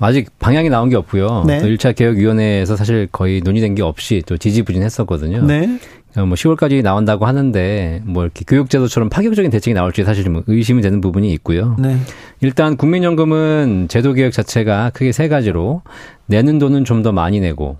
아직 0.00 0.30
방향이 0.38 0.68
나온 0.70 0.88
게 0.88 0.96
없고요. 0.96 1.44
네. 1.46 1.60
또 1.60 1.66
1차 1.68 1.94
개혁위원회에서 1.94 2.74
사실 2.76 3.06
거의 3.12 3.40
논의된 3.42 3.74
게 3.74 3.82
없이 3.82 4.22
또 4.26 4.36
지지부진했었거든요. 4.36 5.44
네. 5.44 5.78
어, 6.16 6.26
뭐 6.26 6.34
10월까지 6.34 6.82
나온다고 6.82 7.26
하는데 7.26 8.02
뭐 8.04 8.24
이렇게 8.24 8.44
교육제도처럼 8.46 9.10
파격적인 9.10 9.50
대책이 9.50 9.74
나올지 9.74 10.02
사실 10.02 10.24
좀 10.24 10.42
의심이 10.46 10.82
되는 10.82 11.00
부분이 11.00 11.30
있고요. 11.34 11.76
네. 11.78 11.96
일단 12.40 12.76
국민연금은 12.76 13.86
제도 13.88 14.12
개혁 14.14 14.32
자체가 14.32 14.90
크게 14.90 15.12
세 15.12 15.28
가지로 15.28 15.82
내는 16.26 16.58
돈은 16.58 16.84
좀 16.84 17.02
더 17.02 17.12
많이 17.12 17.40
내고 17.40 17.76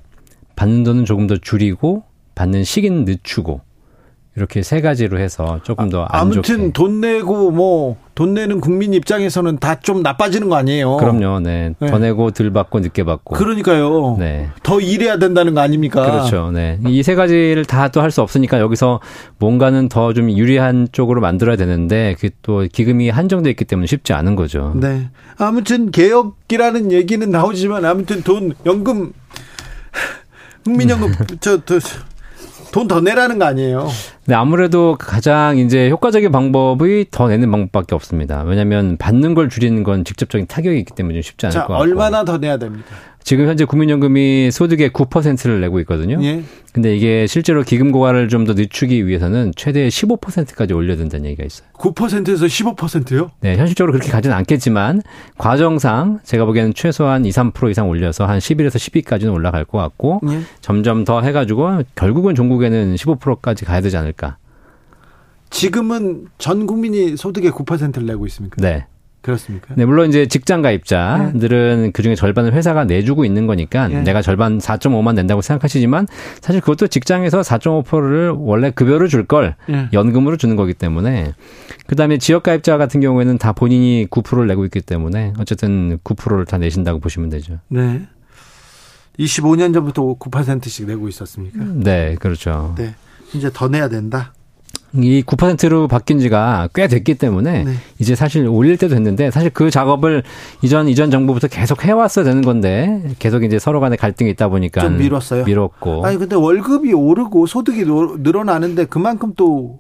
받는 0.57 0.85
돈은 0.85 1.05
조금 1.07 1.27
더 1.27 1.37
줄이고 1.37 2.05
받는 2.35 2.65
시기는 2.65 3.05
늦추고 3.05 3.61
이렇게 4.41 4.63
세 4.63 4.81
가지로 4.81 5.19
해서 5.19 5.61
조금 5.63 5.91
더. 5.91 6.05
아무튼 6.09 6.73
돈 6.73 7.01
내고 7.03 7.51
뭐 7.51 7.97
돈 8.15 8.35
내는 8.35 8.61
국민 8.61 8.93
입장에서는 8.93 9.59
다 9.61 9.77
좀 9.81 10.03
나빠지는 10.03 10.51
거 10.51 10.57
아니에요? 10.57 10.97
그럼요. 10.99 11.41
네. 11.41 11.73
네. 11.79 11.91
더 11.91 11.99
내고 11.99 12.31
덜 12.33 12.51
받고 12.53 12.81
늦게 12.81 13.05
받고. 13.05 13.35
그러니까요. 13.35 14.17
네. 14.19 14.49
더 14.63 14.79
일해야 14.81 15.17
된다는 15.19 15.55
거 15.55 15.61
아닙니까? 15.63 16.03
그렇죠. 16.03 16.51
네. 16.51 16.79
이 16.87 17.03
세 17.03 17.15
가지를 17.15 17.65
다 17.65 17.89
또 17.89 18.01
할 18.03 18.11
수 18.11 18.21
없으니까 18.21 18.61
여기서 18.61 19.01
뭔가는 19.39 19.89
더 19.89 20.13
좀 20.13 20.31
유리한 20.31 20.89
쪽으로 20.93 21.21
만들어야 21.23 21.57
되는데 21.57 22.15
그 22.21 22.29
또 22.43 22.67
기금이 22.71 23.09
한정돼 23.11 23.49
있기 23.51 23.65
때문에 23.65 23.87
쉽지 23.87 24.13
않은 24.13 24.37
거죠. 24.37 24.73
네. 24.77 25.09
아무튼 25.39 25.91
개혁이라는 25.91 26.93
얘기는 26.93 27.31
나오지만 27.31 27.85
아무튼 27.87 28.23
돈 28.23 28.53
연금 28.67 29.13
국민연금 30.65 31.13
저, 31.41 31.59
저돈더 31.65 33.01
내라는 33.01 33.39
거 33.39 33.47
아니에요? 33.47 33.89
네, 34.27 34.35
아무래도 34.35 34.97
가장 34.99 35.59
이제 35.59 35.89
효과적인 35.91 36.31
방법이 36.31 37.07
더 37.11 37.29
내는 37.29 37.51
방법밖에 37.51 37.95
없습니다. 37.95 38.43
왜냐하면 38.43 38.97
받는 38.97 39.35
걸 39.35 39.49
줄이는 39.49 39.83
건 39.83 40.05
직접적인 40.05 40.47
타격이 40.47 40.79
있기 40.81 40.95
때문에 40.95 41.15
좀 41.15 41.23
쉽지 41.23 41.47
않을 41.47 41.53
자, 41.53 41.61
것 41.67 41.73
같고. 41.73 41.83
얼마나 41.83 42.25
더 42.25 42.39
내야 42.39 42.57
됩니까? 42.59 42.87
지금 43.23 43.47
현재 43.47 43.67
국민연금이 43.67 44.51
소득의 44.51 44.91
9%를 44.91 45.61
내고 45.61 45.79
있거든요. 45.81 46.19
예. 46.23 46.43
근데 46.73 46.97
이게 46.97 47.27
실제로 47.27 47.63
기금 47.63 47.93
고갈을 47.93 48.29
좀 48.29 48.45
더 48.47 48.55
늦추기 48.55 49.07
위해서는 49.07 49.53
최대 49.57 49.89
15%까지 49.89 50.73
올려야 50.73 50.97
된다는 50.97 51.27
얘기가 51.27 51.45
있어요. 51.45 51.69
9%에서 51.75 52.47
15%요? 52.47 53.31
네, 53.41 53.57
현실적으로 53.59 53.93
그렇게 53.93 54.11
가지는 54.11 54.35
않겠지만 54.37 55.03
과정상 55.37 56.21
제가 56.25 56.45
보기에는 56.47 56.73
최소한 56.75 57.25
2, 57.27 57.31
3% 57.31 57.71
이상 57.71 57.89
올려서 57.91 58.25
한 58.25 58.39
11에서 58.39 58.77
12까지는 58.77 59.33
올라갈 59.35 59.65
것 59.67 59.77
같고 59.79 60.21
예. 60.31 60.41
점점 60.63 61.05
더 61.05 61.21
해가지고 61.21 61.83
결국은 61.97 62.35
종국에는 62.35 62.95
15%까지 62.95 63.65
가야 63.67 63.81
되지 63.83 63.97
않을까. 63.99 64.10
지금은 65.51 66.29
전 66.39 66.67
국민이 66.67 67.17
소득의 67.17 67.51
9%를 67.51 68.07
내고 68.07 68.27
있습니까? 68.27 68.57
네. 68.61 68.87
그렇습니까? 69.23 69.75
네, 69.75 69.85
물론 69.85 70.09
이제 70.09 70.27
직장 70.27 70.63
가입자들은 70.63 71.83
네. 71.83 71.91
그 71.93 72.03
중에 72.03 72.15
절반을 72.15 72.55
회사가 72.55 72.85
내주고 72.85 73.27
있는 73.27 73.47
거니까 73.47 73.89
네. 73.89 74.01
내가 74.01 74.23
절반 74.23 74.59
4.5만 74.59 75.15
낸다고 75.15 75.43
생각하시지만 75.43 76.07
사실 76.41 76.63
그것도 76.63 76.87
직장에서 76.87 77.43
4.5%를 77.43 78.31
원래 78.31 78.71
급여를 78.71 79.09
줄걸 79.09 79.57
네. 79.69 79.89
연금으로 79.93 80.39
주는 80.39 80.57
거기 80.57 80.73
때문에 80.73 81.35
그 81.87 81.97
다음에 81.97 82.17
지역 82.17 82.45
가입자 82.45 82.79
같은 82.79 83.01
경우에는 83.01 83.37
다 83.37 83.53
본인이 83.53 84.07
9%를 84.11 84.47
내고 84.47 84.65
있기 84.65 84.81
때문에 84.81 85.35
어쨌든 85.39 85.99
9%를 85.99 86.47
다 86.47 86.57
내신다고 86.57 86.99
보시면 86.99 87.29
되죠. 87.29 87.59
네. 87.69 88.07
25년 89.19 89.75
전부터 89.75 90.15
9%씩 90.19 90.87
내고 90.87 91.09
있었습니까? 91.09 91.63
네, 91.75 92.17
그렇죠. 92.19 92.75
네. 92.79 92.95
이제 93.35 93.51
더 93.53 93.69
내야 93.69 93.89
된다. 93.89 94.33
이 94.93 95.23
9%로 95.23 95.87
바뀐 95.87 96.19
지가 96.19 96.69
꽤 96.75 96.89
됐기 96.89 97.15
때문에 97.15 97.65
네. 97.65 97.73
이제 98.01 98.17
사실 98.17 98.47
올릴 98.49 98.77
때도 98.77 98.95
됐는데 98.95 99.31
사실 99.31 99.51
그 99.51 99.71
작업을 99.71 100.25
이전 100.63 100.89
이전 100.89 101.13
정부부터 101.13 101.47
계속 101.47 101.85
해왔어야 101.85 102.25
되는 102.25 102.43
건데 102.43 103.15
계속 103.21 103.45
이제 103.45 103.61
서로 103.61 103.79
간에 103.79 103.95
갈등이 103.95 104.31
있다 104.31 104.49
보니까 104.49 104.81
좀 104.81 104.99
미뤘어요. 104.99 105.45
미뤘고. 105.45 106.05
아니 106.05 106.17
근데 106.19 106.35
월급이 106.35 106.93
오르고 106.93 107.47
소득이 107.47 107.85
늘어나는데 107.85 108.87
그만큼 108.87 109.33
또 109.37 109.79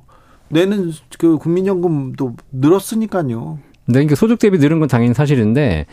내는 0.49 0.93
그 1.19 1.39
국민연금도 1.39 2.37
늘었으니까요. 2.53 3.59
네, 3.87 3.95
그러니까 3.95 4.15
소득 4.15 4.39
대비 4.39 4.59
늘은 4.59 4.79
건 4.79 4.89
당연히 4.89 5.15
사실인데 5.15 5.87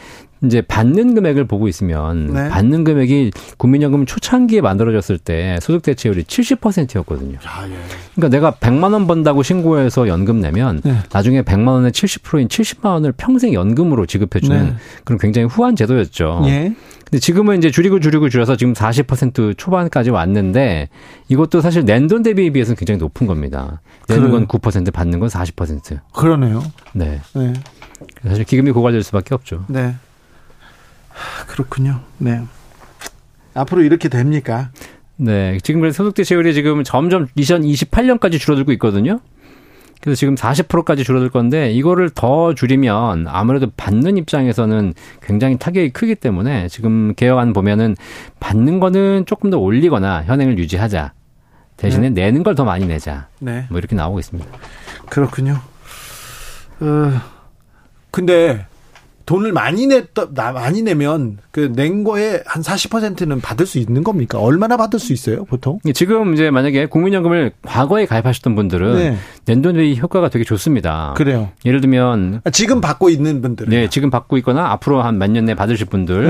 이제 0.44 0.62
받는 0.62 1.16
금액을 1.16 1.46
보고 1.46 1.68
있으면 1.68 2.34
네. 2.34 2.50
받는 2.50 2.84
금액이 2.84 3.32
국민연금 3.58 4.06
초창기에 4.06 4.62
만들어졌을 4.62 5.18
때 5.18 5.58
소득 5.62 5.82
대체율이 5.82 6.24
70%였거든요. 6.24 7.40
아, 7.46 7.68
예. 7.68 7.74
그러니까 8.16 8.30
내가 8.30 8.52
100만 8.52 8.94
원 8.94 9.08
번다고 9.08 9.44
신고해서 9.44 10.08
연금 10.08 10.40
내면 10.40 10.82
네. 10.84 10.98
나중에 11.12 11.42
100만 11.42 11.68
원의 11.70 11.92
70%인 11.92 12.48
70만 12.48 12.86
원을 12.86 13.14
평생 13.14 13.54
연금으로 13.54 14.06
지급해 14.06 14.40
주는 14.40 14.66
네. 14.66 14.76
그런 15.04 15.18
굉장히 15.18 15.48
후한 15.48 15.76
제도였죠. 15.76 16.44
예. 16.46 16.74
근데 17.06 17.20
지금은 17.20 17.58
이제 17.58 17.72
줄이고 17.72 18.02
줄이고 18.02 18.28
줄여서 18.28 18.58
지금 18.58 18.74
40% 18.74 19.58
초반까지 19.58 20.10
왔는데 20.10 20.90
이것도 21.30 21.62
사실 21.62 21.86
낸 21.86 22.08
돈 22.08 22.22
대비에 22.24 22.50
비해서는 22.52 22.76
굉장히 22.78 23.00
높은 23.00 23.28
겁니다. 23.28 23.82
내는 24.08 24.32
건 24.32 24.48
9% 24.48 24.94
받는 24.94 25.20
건 25.20 25.30
40%. 25.30 26.00
그러네요. 26.14 26.64
네. 26.94 27.20
네. 27.34 27.54
사실 28.26 28.44
기금이 28.46 28.72
고갈될 28.72 29.04
수밖에 29.04 29.36
없죠. 29.36 29.66
네. 29.68 29.96
그렇군요. 31.48 32.02
네. 32.18 32.42
앞으로 33.54 33.82
이렇게 33.82 34.10
됩니까? 34.10 34.70
네. 35.18 35.58
지금 35.64 35.82
그래서 35.82 36.04
소득 36.04 36.16
대체율이 36.16 36.54
지금 36.54 36.84
점점 36.84 37.28
2028년까지 37.38 38.40
줄어들고 38.40 38.72
있거든요. 38.74 39.20
그래서 40.00 40.16
지금 40.20 40.36
40%까지 40.36 41.04
줄어들 41.04 41.30
건데 41.30 41.72
이거를 41.72 42.12
더 42.12 42.54
줄이면 42.54 43.26
아무래도 43.28 43.68
받는 43.76 44.18
입장에서는 44.18 44.94
굉장히 45.24 45.58
타격이 45.58 45.90
크기 45.90 46.14
때문에 46.14 46.68
지금 46.68 47.16
개혁안 47.16 47.52
보면은 47.52 47.96
받는 48.40 48.80
거는 48.80 49.26
조금 49.26 49.50
더 49.50 49.58
올리거나 49.58 50.24
현행을 50.24 50.60
유지하자. 50.60 51.14
대신에 51.78 52.10
네. 52.10 52.26
내는 52.26 52.44
걸 52.44 52.54
더 52.56 52.64
많이 52.64 52.86
내자. 52.86 53.28
네. 53.40 53.66
뭐 53.70 53.80
이렇게 53.80 53.96
나오고 53.96 54.20
있습니다. 54.20 54.48
그렇군요. 55.10 55.60
어, 56.80 57.22
근데 58.12 58.66
돈을 59.28 59.52
많이 59.52 59.86
냈다 59.88 60.28
많이 60.54 60.82
내면 60.82 61.38
그 61.52 61.72
낸 61.72 62.04
거에 62.04 62.42
한 62.46 62.64
40%는 62.64 63.42
받을 63.42 63.66
수 63.66 63.78
있는 63.78 64.04
겁니까? 64.04 64.40
얼마나 64.40 64.78
받을 64.78 65.00
수 65.00 65.12
있어요, 65.14 65.44
보통? 65.46 65.80
지금 65.94 66.34
이제 66.34 66.50
만약에 66.50 66.86
국민연금을 66.88 67.52
과거에 67.62 68.06
가입하셨던 68.06 68.56
분들은 68.56 68.96
네. 68.96 69.18
낸돈 69.46 69.76
대비 69.76 70.00
효과가 70.00 70.30
되게 70.30 70.44
좋습니다. 70.46 71.14
그래요. 71.18 71.50
예를 71.66 71.82
들면 71.82 72.42
아, 72.46 72.50
지금 72.50 72.80
받고 72.82 73.10
있는 73.10 73.42
분들 73.42 73.68
네, 73.70 73.90
지금 73.90 74.10
받고 74.10 74.38
있거나 74.38 74.72
앞으로 74.72 75.02
한 75.04 75.18
몇 75.18 75.30
년 75.30 75.46
내에 75.46 75.56
받으실 75.56 75.86
분들 75.88 76.28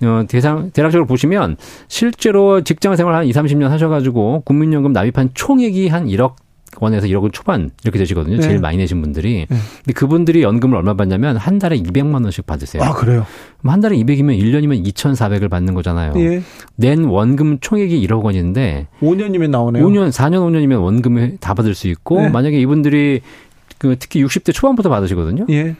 네. 0.00 0.06
어, 0.06 0.24
대상, 0.28 0.70
대략적으로 0.70 1.06
보시면 1.06 1.56
실제로 1.88 2.62
직장 2.62 2.94
생활 2.96 3.14
한 3.16 3.26
2, 3.26 3.32
30년 3.32 3.68
하셔가지고 3.68 4.42
국민연금 4.46 4.92
납입한 4.92 5.30
총액이 5.34 5.88
한 5.88 6.06
1억 6.06 6.34
원에서 6.78 7.06
1억 7.06 7.32
초반 7.32 7.70
이렇게 7.82 7.98
되시거든요. 7.98 8.36
네. 8.36 8.42
제일 8.42 8.58
많이 8.58 8.76
내신 8.76 9.00
분들이. 9.00 9.46
네. 9.48 9.56
근데 9.78 9.92
그분들이 9.92 10.42
연금을 10.42 10.76
얼마 10.76 10.94
받냐면 10.94 11.36
한 11.36 11.58
달에 11.58 11.76
200만 11.76 12.22
원씩 12.22 12.46
받으세요. 12.46 12.82
아, 12.82 12.94
그래요? 12.94 13.26
한 13.64 13.80
달에 13.80 13.96
200이면 13.96 14.40
1년이면 14.40 14.86
2,400을 14.86 15.50
받는 15.50 15.74
거잖아요. 15.74 16.14
예. 16.16 16.42
낸 16.76 17.04
원금 17.04 17.58
총액이 17.60 18.06
1억 18.06 18.22
원인데 18.22 18.86
5년이면 19.00 19.50
나오네요. 19.50 19.86
5년, 19.86 20.10
4년, 20.10 20.46
5년이면 20.46 20.82
원금을 20.82 21.38
다 21.40 21.54
받을 21.54 21.74
수 21.74 21.88
있고 21.88 22.22
네. 22.22 22.28
만약에 22.28 22.58
이분들이 22.60 23.20
그 23.78 23.96
특히 23.98 24.22
60대 24.24 24.52
초반부터 24.52 24.88
받으시거든요. 24.90 25.46
예. 25.50 25.74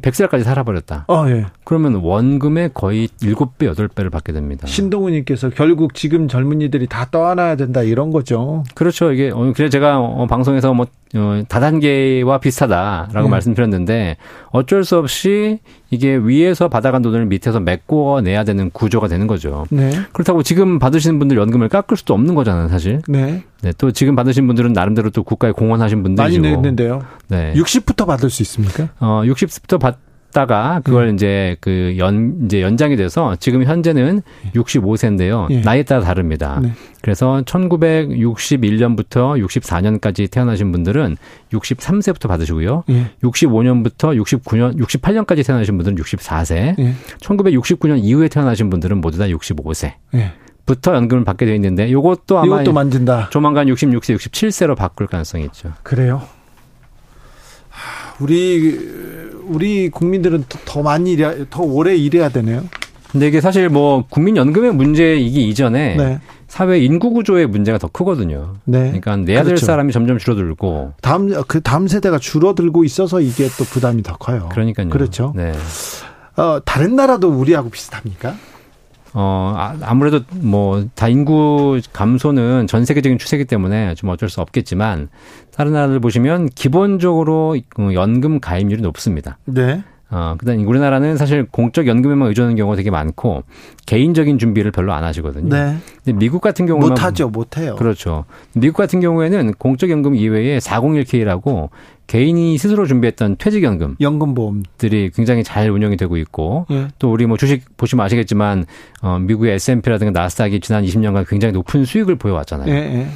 100살까지 0.00 0.42
살아버렸다. 0.42 1.04
아, 1.08 1.24
예. 1.28 1.46
그러면 1.64 1.96
원금의 1.96 2.70
거의 2.74 3.08
7배, 3.08 3.72
8배를 3.74 4.10
받게 4.10 4.32
됩니다. 4.32 4.66
신동우님께서 4.66 5.50
결국 5.50 5.94
지금 5.94 6.28
젊은이들이 6.28 6.86
다 6.86 7.08
떠안아야 7.10 7.56
된다 7.56 7.82
이런 7.82 8.10
거죠. 8.10 8.64
그렇죠. 8.74 9.12
이게, 9.12 9.30
어, 9.30 9.52
그래 9.54 9.68
제가 9.68 9.98
어, 9.98 10.26
방송에서 10.26 10.74
뭐 10.74 10.86
어, 11.14 11.42
다단계와 11.48 12.38
비슷하다라고 12.38 13.28
음. 13.28 13.30
말씀드렸는데 13.30 14.16
어쩔 14.50 14.84
수 14.84 14.98
없이 14.98 15.60
이게 15.90 16.16
위에서 16.16 16.68
받아간 16.68 17.02
돈을 17.02 17.26
밑에서 17.26 17.60
메꿔 17.60 18.20
내야 18.22 18.42
되는 18.44 18.70
구조가 18.70 19.06
되는 19.08 19.26
거죠. 19.26 19.66
네. 19.70 19.90
그렇다고 20.12 20.42
지금 20.42 20.78
받으시는 20.78 21.18
분들 21.18 21.36
연금을 21.36 21.68
깎을 21.68 21.96
수도 21.96 22.14
없는 22.14 22.34
거잖아요, 22.34 22.68
사실. 22.68 23.02
네. 23.06 23.44
네. 23.62 23.72
또 23.78 23.92
지금 23.92 24.16
받으신 24.16 24.46
분들은 24.46 24.72
나름대로 24.72 25.10
또 25.10 25.22
국가에 25.22 25.52
공헌하신 25.52 26.02
분들이고 26.02 26.22
많이 26.22 26.38
냈는데요. 26.38 27.02
네. 27.28 27.52
60부터 27.54 28.06
받을 28.06 28.28
수 28.28 28.42
있습니까? 28.42 28.88
어, 28.98 29.22
60부터 29.24 29.80
받 29.80 29.98
다가 30.32 30.80
그걸 30.84 31.08
음. 31.08 31.14
이제 31.14 31.56
그 31.60 31.96
연 31.98 32.36
이제 32.44 32.62
연장이 32.62 32.96
돼서 32.96 33.36
지금 33.36 33.64
현재는 33.64 34.22
65세인데요. 34.54 35.50
예. 35.50 35.60
나이에 35.60 35.82
따라 35.82 36.02
다릅니다. 36.02 36.60
네. 36.62 36.72
그래서 37.02 37.42
1961년부터 37.46 39.40
64년까지 39.44 40.30
태어나신 40.30 40.72
분들은 40.72 41.16
63세부터 41.52 42.28
받으시고요. 42.28 42.84
예. 42.90 43.10
65년부터 43.22 44.20
69년 44.22 44.78
68년까지 44.78 45.46
태어나신 45.46 45.76
분들은 45.76 45.96
64세. 45.98 46.78
예. 46.78 46.94
1969년 47.20 47.98
이후에 48.02 48.28
태어나신 48.28 48.70
분들은 48.70 49.00
모두 49.00 49.18
다 49.18 49.26
65세. 49.26 49.94
예. 50.14 50.32
부터 50.66 50.94
연금을 50.96 51.24
받게 51.24 51.46
되어 51.46 51.54
있는데 51.54 51.86
이것도 51.88 52.38
아마 52.38 52.56
이것도 52.56 52.72
만진다. 52.72 53.30
조만간 53.30 53.68
66세, 53.68 54.16
67세로 54.16 54.76
바꿀 54.76 55.06
가능성이 55.06 55.44
있죠. 55.44 55.72
그래요? 55.84 56.22
우리 58.20 58.78
우리 59.44 59.88
국민들은 59.90 60.44
더 60.64 60.82
많이 60.82 61.12
일해 61.12 61.44
더 61.50 61.62
오래 61.62 61.94
일해야 61.96 62.28
되네요. 62.28 62.64
근데 63.12 63.28
이게 63.28 63.40
사실 63.40 63.68
뭐 63.68 64.04
국민연금의 64.08 64.74
문제이기 64.74 65.48
이전에 65.48 65.96
네. 65.96 66.20
사회 66.48 66.78
인구 66.78 67.12
구조의 67.12 67.46
문제가 67.46 67.78
더 67.78 67.88
크거든요. 67.88 68.54
네. 68.64 68.80
그러니까 68.80 69.16
내야 69.16 69.38
될 69.38 69.46
그렇죠. 69.46 69.66
사람이 69.66 69.92
점점 69.92 70.18
줄어들고 70.18 70.94
다음 71.00 71.32
그 71.46 71.60
다음 71.60 71.88
세대가 71.88 72.18
줄어들고 72.18 72.84
있어서 72.84 73.20
이게 73.20 73.48
또 73.58 73.64
부담이 73.64 74.02
더 74.02 74.16
커요. 74.16 74.48
그러니까요. 74.52 74.88
그렇죠. 74.90 75.32
네. 75.36 75.52
어, 76.36 76.60
다른 76.64 76.96
나라도 76.96 77.28
우리하고 77.28 77.70
비슷합니까? 77.70 78.34
어, 79.18 79.54
아, 79.56 79.74
아무래도 79.80 80.20
뭐, 80.30 80.84
다 80.94 81.08
인구 81.08 81.80
감소는 81.94 82.66
전 82.66 82.84
세계적인 82.84 83.16
추세이기 83.16 83.46
때문에 83.46 83.94
좀 83.94 84.10
어쩔 84.10 84.28
수 84.28 84.42
없겠지만, 84.42 85.08
다른 85.54 85.72
나라들 85.72 86.00
보시면 86.00 86.50
기본적으로 86.50 87.56
그 87.70 87.94
연금 87.94 88.40
가입률이 88.40 88.82
높습니다. 88.82 89.38
네. 89.46 89.82
어, 90.10 90.36
그다음 90.38 90.68
우리나라는 90.68 91.16
사실 91.16 91.46
공적 91.50 91.86
연금에만 91.86 92.28
의존하는 92.28 92.56
경우가 92.56 92.76
되게 92.76 92.90
많고 92.90 93.42
개인적인 93.86 94.38
준비를 94.38 94.70
별로 94.70 94.92
안 94.92 95.02
하시거든요. 95.02 95.48
네. 95.48 95.76
근데 96.04 96.18
미국 96.18 96.40
같은 96.42 96.66
경우는 96.66 96.90
못 96.90 97.02
하죠, 97.02 97.28
못 97.28 97.56
해요. 97.56 97.74
그렇죠. 97.76 98.24
미국 98.54 98.76
같은 98.76 99.00
경우에는 99.00 99.54
공적 99.54 99.90
연금 99.90 100.14
이외에 100.14 100.58
401k라고 100.58 101.70
개인이 102.06 102.56
스스로 102.58 102.86
준비했던 102.86 103.36
퇴직연금, 103.38 103.96
연금보험들이 104.00 105.10
굉장히 105.14 105.42
잘 105.42 105.70
운영이 105.70 105.96
되고 105.96 106.16
있고 106.16 106.66
예. 106.70 106.88
또 106.98 107.10
우리 107.10 107.26
뭐 107.26 107.36
주식 107.36 107.76
보시면 107.76 108.04
아시겠지만 108.04 108.64
어, 109.02 109.18
미국의 109.18 109.54
S&P라든가 109.54 110.20
나스닥이 110.20 110.60
지난 110.60 110.84
20년간 110.84 111.28
굉장히 111.28 111.52
높은 111.52 111.84
수익을 111.84 112.16
보여왔잖아요. 112.16 112.72
예, 112.72 112.78
예. 112.78 113.06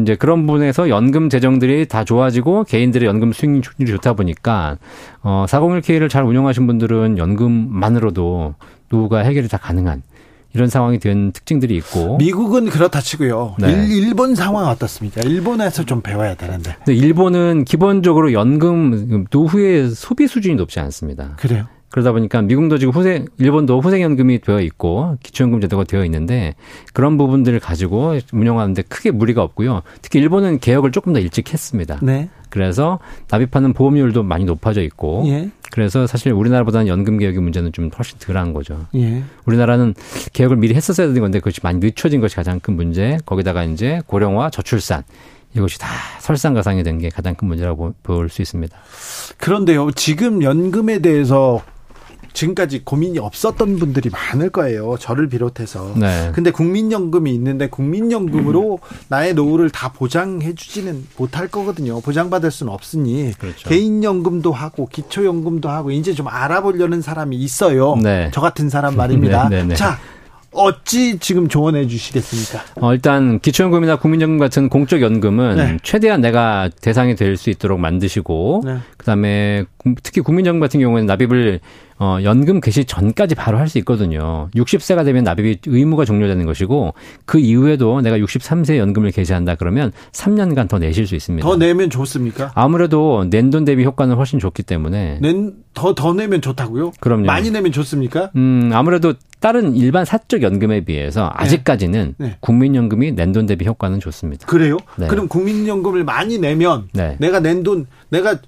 이제 0.00 0.16
그런 0.16 0.46
부분에서 0.46 0.88
연금 0.88 1.28
재정들이 1.28 1.86
다 1.86 2.04
좋아지고 2.04 2.64
개인들의 2.64 3.06
연금 3.06 3.32
수익률이 3.32 3.86
좋다 3.86 4.14
보니까 4.14 4.76
어 5.22 5.46
401k를 5.48 6.10
잘 6.10 6.24
운영하신 6.24 6.66
분들은 6.66 7.18
연금만으로도 7.18 8.54
노후가 8.90 9.20
해결이 9.20 9.48
다 9.48 9.56
가능한 9.56 10.02
이런 10.54 10.68
상황이 10.68 10.98
된 10.98 11.32
특징들이 11.32 11.76
있고 11.76 12.16
미국은 12.16 12.70
그렇다 12.70 13.00
치고요. 13.00 13.56
네. 13.58 13.70
일, 13.88 14.14
본 14.14 14.34
상황 14.34 14.66
어떻습니까? 14.68 15.20
일본에서 15.22 15.84
좀 15.84 16.00
배워야 16.00 16.34
되는데. 16.34 16.76
일본은 16.88 17.64
기본적으로 17.64 18.32
연금 18.32 19.26
노후의 19.30 19.90
소비 19.90 20.26
수준이 20.26 20.56
높지 20.56 20.80
않습니다. 20.80 21.36
그래요? 21.38 21.66
그러다 21.90 22.12
보니까 22.12 22.42
미국도 22.42 22.78
지금 22.78 22.92
후생, 22.92 23.26
일본도 23.38 23.80
후생연금이 23.80 24.40
되어 24.40 24.60
있고 24.60 25.16
기초연금 25.22 25.60
제도가 25.62 25.84
되어 25.84 26.04
있는데 26.04 26.54
그런 26.92 27.16
부분들을 27.16 27.58
가지고 27.60 28.18
운영하는데 28.32 28.82
크게 28.82 29.10
무리가 29.10 29.42
없고요. 29.42 29.82
특히 30.02 30.18
일본은 30.18 30.58
개혁을 30.58 30.92
조금 30.92 31.12
더 31.14 31.18
일찍 31.20 31.52
했습니다. 31.52 31.98
네. 32.02 32.28
그래서 32.50 32.98
납입하는 33.30 33.72
보험료율도 33.72 34.22
많이 34.22 34.44
높아져 34.44 34.82
있고 34.82 35.24
예. 35.26 35.50
그래서 35.70 36.06
사실 36.06 36.32
우리나라보다는 36.32 36.88
연금 36.88 37.18
개혁의 37.18 37.40
문제는 37.42 37.72
좀 37.72 37.90
훨씬 37.96 38.18
덜한 38.18 38.52
거죠. 38.54 38.86
예. 38.94 39.22
우리나라는 39.46 39.94
개혁을 40.32 40.56
미리 40.56 40.74
했었어야 40.74 41.06
되는 41.08 41.20
건데 41.20 41.40
그것이 41.40 41.60
많이 41.62 41.78
늦춰진 41.78 42.20
것이 42.20 42.36
가장 42.36 42.58
큰 42.60 42.74
문제. 42.76 43.18
거기다가 43.26 43.64
이제 43.64 44.00
고령화, 44.06 44.50
저출산 44.50 45.02
이것이 45.54 45.78
다 45.78 45.88
설상가상이 46.20 46.82
된 46.82 46.98
게 46.98 47.08
가장 47.08 47.34
큰 47.34 47.48
문제라고 47.48 47.94
볼 48.02 48.28
수 48.28 48.42
있습니다. 48.42 48.76
그런데요, 49.38 49.90
지금 49.92 50.42
연금에 50.42 50.98
대해서 51.00 51.62
지금까지 52.38 52.82
고민이 52.84 53.18
없었던 53.18 53.78
분들이 53.80 54.10
많을 54.10 54.50
거예요. 54.50 54.96
저를 55.00 55.28
비롯해서. 55.28 55.94
네. 55.96 56.30
근데 56.32 56.52
국민연금이 56.52 57.34
있는데 57.34 57.68
국민연금으로 57.68 58.78
음. 58.80 58.96
나의 59.08 59.34
노후를 59.34 59.70
다 59.70 59.90
보장해 59.92 60.54
주지는 60.54 61.04
못할 61.16 61.48
거거든요. 61.48 62.00
보장받을 62.00 62.52
수는 62.52 62.72
없으니 62.72 63.32
그렇죠. 63.38 63.68
개인연금도 63.68 64.52
하고 64.52 64.86
기초연금도 64.86 65.68
하고 65.68 65.90
이제 65.90 66.14
좀 66.14 66.28
알아보려는 66.28 67.02
사람이 67.02 67.36
있어요. 67.36 67.96
네. 67.96 68.30
저 68.32 68.40
같은 68.40 68.68
사람 68.70 68.94
말입니다. 68.96 69.48
네, 69.50 69.62
네, 69.62 69.68
네. 69.70 69.74
자, 69.74 69.98
어찌 70.52 71.18
지금 71.18 71.48
조언해 71.48 71.86
주시겠습니까? 71.88 72.64
어, 72.80 72.94
일단 72.94 73.38
기초연금이나 73.40 73.96
국민연금 73.96 74.38
같은 74.38 74.68
공적 74.68 75.02
연금은 75.02 75.56
네. 75.56 75.76
최대한 75.82 76.20
내가 76.20 76.70
대상이 76.80 77.16
될 77.16 77.36
수 77.36 77.50
있도록 77.50 77.78
만드시고 77.80 78.62
네. 78.64 78.78
그다음에 78.96 79.64
특히 80.02 80.20
국민연금 80.20 80.60
같은 80.60 80.80
경우에는 80.80 81.06
납입을 81.06 81.60
어, 82.00 82.18
연금 82.22 82.60
개시 82.60 82.84
전까지 82.84 83.34
바로 83.34 83.58
할 83.58 83.68
수 83.68 83.76
있거든요. 83.78 84.48
60세가 84.54 85.04
되면 85.04 85.24
납입이 85.24 85.58
의무가 85.66 86.04
종료되는 86.04 86.46
것이고 86.46 86.94
그 87.26 87.38
이후에도 87.40 88.00
내가 88.00 88.16
63세 88.18 88.78
연금을 88.78 89.10
개시한다 89.10 89.56
그러면 89.56 89.90
3년간 90.12 90.68
더 90.68 90.78
내실 90.78 91.06
수 91.08 91.16
있습니다. 91.16 91.46
더 91.46 91.56
내면 91.56 91.90
좋습니까? 91.90 92.52
아무래도 92.54 93.26
낸돈 93.28 93.64
대비 93.64 93.84
효과는 93.84 94.14
훨씬 94.14 94.38
좋기 94.38 94.62
때문에 94.62 95.18
낸더더 95.20 95.94
더 95.96 96.14
내면 96.14 96.40
좋다고요? 96.40 96.92
그럼요. 97.00 97.24
많이 97.26 97.50
내면 97.50 97.72
좋습니까? 97.72 98.30
음, 98.36 98.70
아무래도 98.72 99.14
다른 99.40 99.74
일반 99.76 100.04
사적 100.04 100.42
연금에 100.42 100.84
비해서 100.84 101.24
네. 101.24 101.44
아직까지는 101.44 102.14
네. 102.18 102.26
네. 102.28 102.36
국민연금이 102.40 103.12
낸돈 103.12 103.46
대비 103.46 103.66
효과는 103.66 103.98
좋습니다. 104.00 104.46
그래요? 104.46 104.76
네. 104.96 105.08
그럼 105.08 105.26
국민연금을 105.28 106.04
많이 106.04 106.38
내면 106.38 106.88
네. 106.92 107.16
내가 107.18 107.40
낸 107.40 107.64
돈 107.64 107.86
내가 108.08 108.38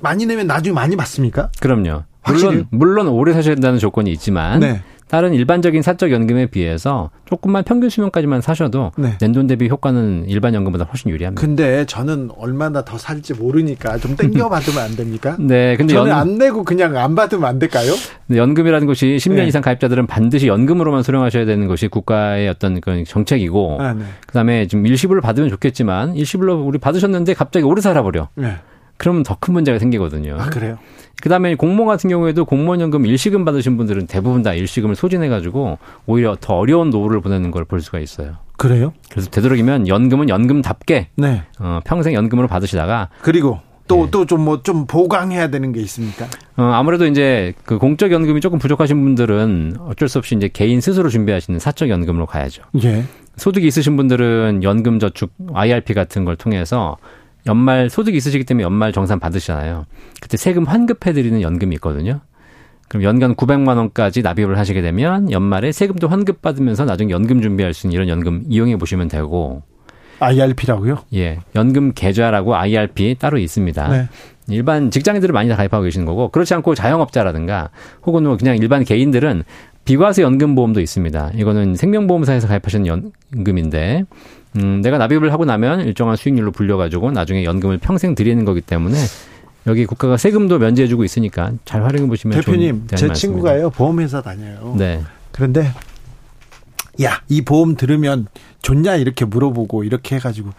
많이 0.00 0.26
내면 0.26 0.46
나중에 0.46 0.74
많이 0.74 0.96
받습니까? 0.96 1.50
그럼요. 1.60 2.04
확실히? 2.22 2.64
물론 2.70 3.04
물론 3.04 3.08
오래 3.08 3.32
사셔야 3.32 3.54
된다는 3.54 3.78
조건이 3.78 4.10
있지만 4.12 4.60
네. 4.60 4.82
다른 5.10 5.34
일반적인 5.34 5.82
사적 5.82 6.12
연금에 6.12 6.46
비해서 6.46 7.10
조금만 7.24 7.64
평균 7.64 7.90
수명까지만 7.90 8.42
사셔도 8.42 8.92
네. 8.96 9.16
낸돈 9.20 9.48
대비 9.48 9.68
효과는 9.68 10.26
일반 10.28 10.54
연금보다 10.54 10.84
훨씬 10.84 11.10
유리합니다. 11.10 11.40
근데 11.40 11.84
저는 11.84 12.30
얼마나 12.36 12.84
더 12.84 12.96
살지 12.96 13.34
모르니까 13.34 13.98
좀 13.98 14.14
땡겨 14.14 14.48
받으면 14.48 14.78
안 14.78 14.94
됩니까? 14.94 15.36
네, 15.40 15.76
근데 15.76 15.94
저는 15.94 16.12
연... 16.12 16.16
안 16.16 16.38
내고 16.38 16.62
그냥 16.62 16.96
안 16.96 17.16
받으면 17.16 17.44
안 17.44 17.58
될까요? 17.58 17.92
네, 18.28 18.36
연금이라는 18.36 18.86
것이 18.86 19.16
10년 19.20 19.36
네. 19.38 19.46
이상 19.48 19.62
가입자들은 19.62 20.06
반드시 20.06 20.46
연금으로만 20.46 21.02
수령하셔야 21.02 21.44
되는 21.44 21.66
것이 21.66 21.88
국가의 21.88 22.48
어떤 22.48 22.80
그런 22.80 23.04
정책이고 23.04 23.78
아, 23.80 23.94
네. 23.94 24.04
그다음에 24.28 24.68
지금 24.68 24.86
일시불을 24.86 25.20
받으면 25.22 25.48
좋겠지만 25.48 26.14
일시불로 26.14 26.62
우리 26.62 26.78
받으셨는데 26.78 27.34
갑자기 27.34 27.64
오래 27.64 27.80
살아버려. 27.80 28.28
네. 29.00 29.02
그러면 29.02 29.22
더 29.22 29.36
큰 29.40 29.54
문제가 29.54 29.78
생기거든요. 29.78 30.36
아, 30.38 30.50
그래요? 30.50 30.76
그다음에 31.22 31.54
공무원 31.54 31.88
같은 31.88 32.08
경우에도 32.10 32.44
공무원연금 32.44 33.06
일시금 33.06 33.44
받으신 33.46 33.76
분들은 33.78 34.06
대부분 34.06 34.42
다 34.42 34.52
일시금을 34.54 34.94
소진해가지고 34.94 35.78
오히려 36.06 36.36
더 36.40 36.54
어려운 36.54 36.90
노후를 36.90 37.20
보내는 37.20 37.50
걸 37.50 37.64
볼 37.64 37.80
수가 37.80 37.98
있어요. 38.00 38.36
그래요? 38.56 38.92
그래서 39.10 39.30
되도록이면 39.30 39.88
연금은 39.88 40.28
연금답게 40.28 41.08
네. 41.16 41.42
어, 41.58 41.80
평생 41.84 42.14
연금으로 42.14 42.46
받으시다가 42.48 43.08
그리고 43.22 43.60
또또좀 43.88 44.40
뭐좀 44.44 44.86
보강해야 44.86 45.48
되는 45.48 45.72
게 45.72 45.80
있습니까? 45.80 46.26
어, 46.56 46.62
아무래도 46.62 47.06
이제 47.06 47.54
그 47.64 47.78
공적 47.78 48.12
연금이 48.12 48.40
조금 48.40 48.58
부족하신 48.58 49.02
분들은 49.02 49.76
어쩔 49.80 50.08
수 50.08 50.18
없이 50.18 50.34
이제 50.36 50.48
개인 50.52 50.80
스스로 50.80 51.08
준비하시는 51.08 51.58
사적 51.58 51.88
연금으로 51.88 52.26
가야죠. 52.26 52.62
예. 52.84 53.04
소득이 53.36 53.66
있으신 53.66 53.96
분들은 53.96 54.62
연금 54.62 54.98
저축 55.00 55.32
IRP 55.54 55.94
같은 55.94 56.24
걸 56.24 56.36
통해서 56.36 56.96
연말 57.46 57.90
소득이 57.90 58.16
있으시기 58.16 58.44
때문에 58.44 58.64
연말 58.64 58.92
정산 58.92 59.18
받으시잖아요. 59.18 59.86
그때 60.20 60.36
세금 60.36 60.64
환급해 60.64 61.12
드리는 61.12 61.40
연금이 61.42 61.74
있거든요. 61.76 62.20
그럼 62.88 63.04
연간 63.04 63.36
900만 63.36 63.76
원까지 63.76 64.22
납입을 64.22 64.58
하시게 64.58 64.82
되면 64.82 65.30
연말에 65.30 65.70
세금도 65.70 66.08
환급 66.08 66.42
받으면서 66.42 66.84
나중에 66.84 67.12
연금 67.12 67.40
준비할 67.40 67.72
수 67.72 67.86
있는 67.86 67.94
이런 67.94 68.08
연금 68.08 68.42
이용해 68.48 68.76
보시면 68.76 69.08
되고. 69.08 69.62
IRP라고요? 70.18 70.98
예. 71.14 71.38
연금 71.54 71.92
계좌라고 71.94 72.56
IRP 72.56 73.16
따로 73.18 73.38
있습니다. 73.38 73.88
네. 73.88 74.08
일반 74.48 74.90
직장인들은 74.90 75.32
많이 75.32 75.48
다 75.48 75.56
가입하고 75.56 75.84
계시는 75.84 76.04
거고 76.04 76.28
그렇지 76.28 76.52
않고 76.54 76.74
자영업자라든가 76.74 77.70
혹은 78.04 78.24
뭐 78.24 78.36
그냥 78.36 78.56
일반 78.56 78.84
개인들은 78.84 79.44
비과세 79.84 80.22
연금 80.22 80.54
보험도 80.54 80.80
있습니다. 80.80 81.32
이거는 81.34 81.74
생명보험사에서 81.74 82.46
가입하시는 82.48 82.86
연금인데 83.34 84.04
음, 84.56 84.80
내가 84.82 84.98
납입을 84.98 85.32
하고 85.32 85.44
나면 85.44 85.80
일정한 85.80 86.16
수익률로 86.16 86.52
불려가지고 86.52 87.12
나중에 87.12 87.44
연금을 87.44 87.78
평생 87.78 88.14
드리는 88.14 88.44
거기 88.44 88.60
때문에 88.60 88.96
여기 89.66 89.86
국가가 89.86 90.16
세금도 90.16 90.58
면제해주고 90.58 91.04
있으니까 91.04 91.52
잘 91.64 91.84
활용해 91.84 92.08
보시면 92.08 92.40
대표님 92.40 92.86
제 92.88 93.06
많습니다. 93.06 93.14
친구가요 93.14 93.70
보험회사 93.70 94.22
다녀요. 94.22 94.74
네. 94.78 95.02
그런데 95.32 95.72
야 97.02 97.20
이 97.28 97.42
보험 97.42 97.76
들으면 97.76 98.26
좋냐 98.62 98.96
이렇게 98.96 99.24
물어보고 99.24 99.84
이렇게 99.84 100.16
해가지고 100.16 100.50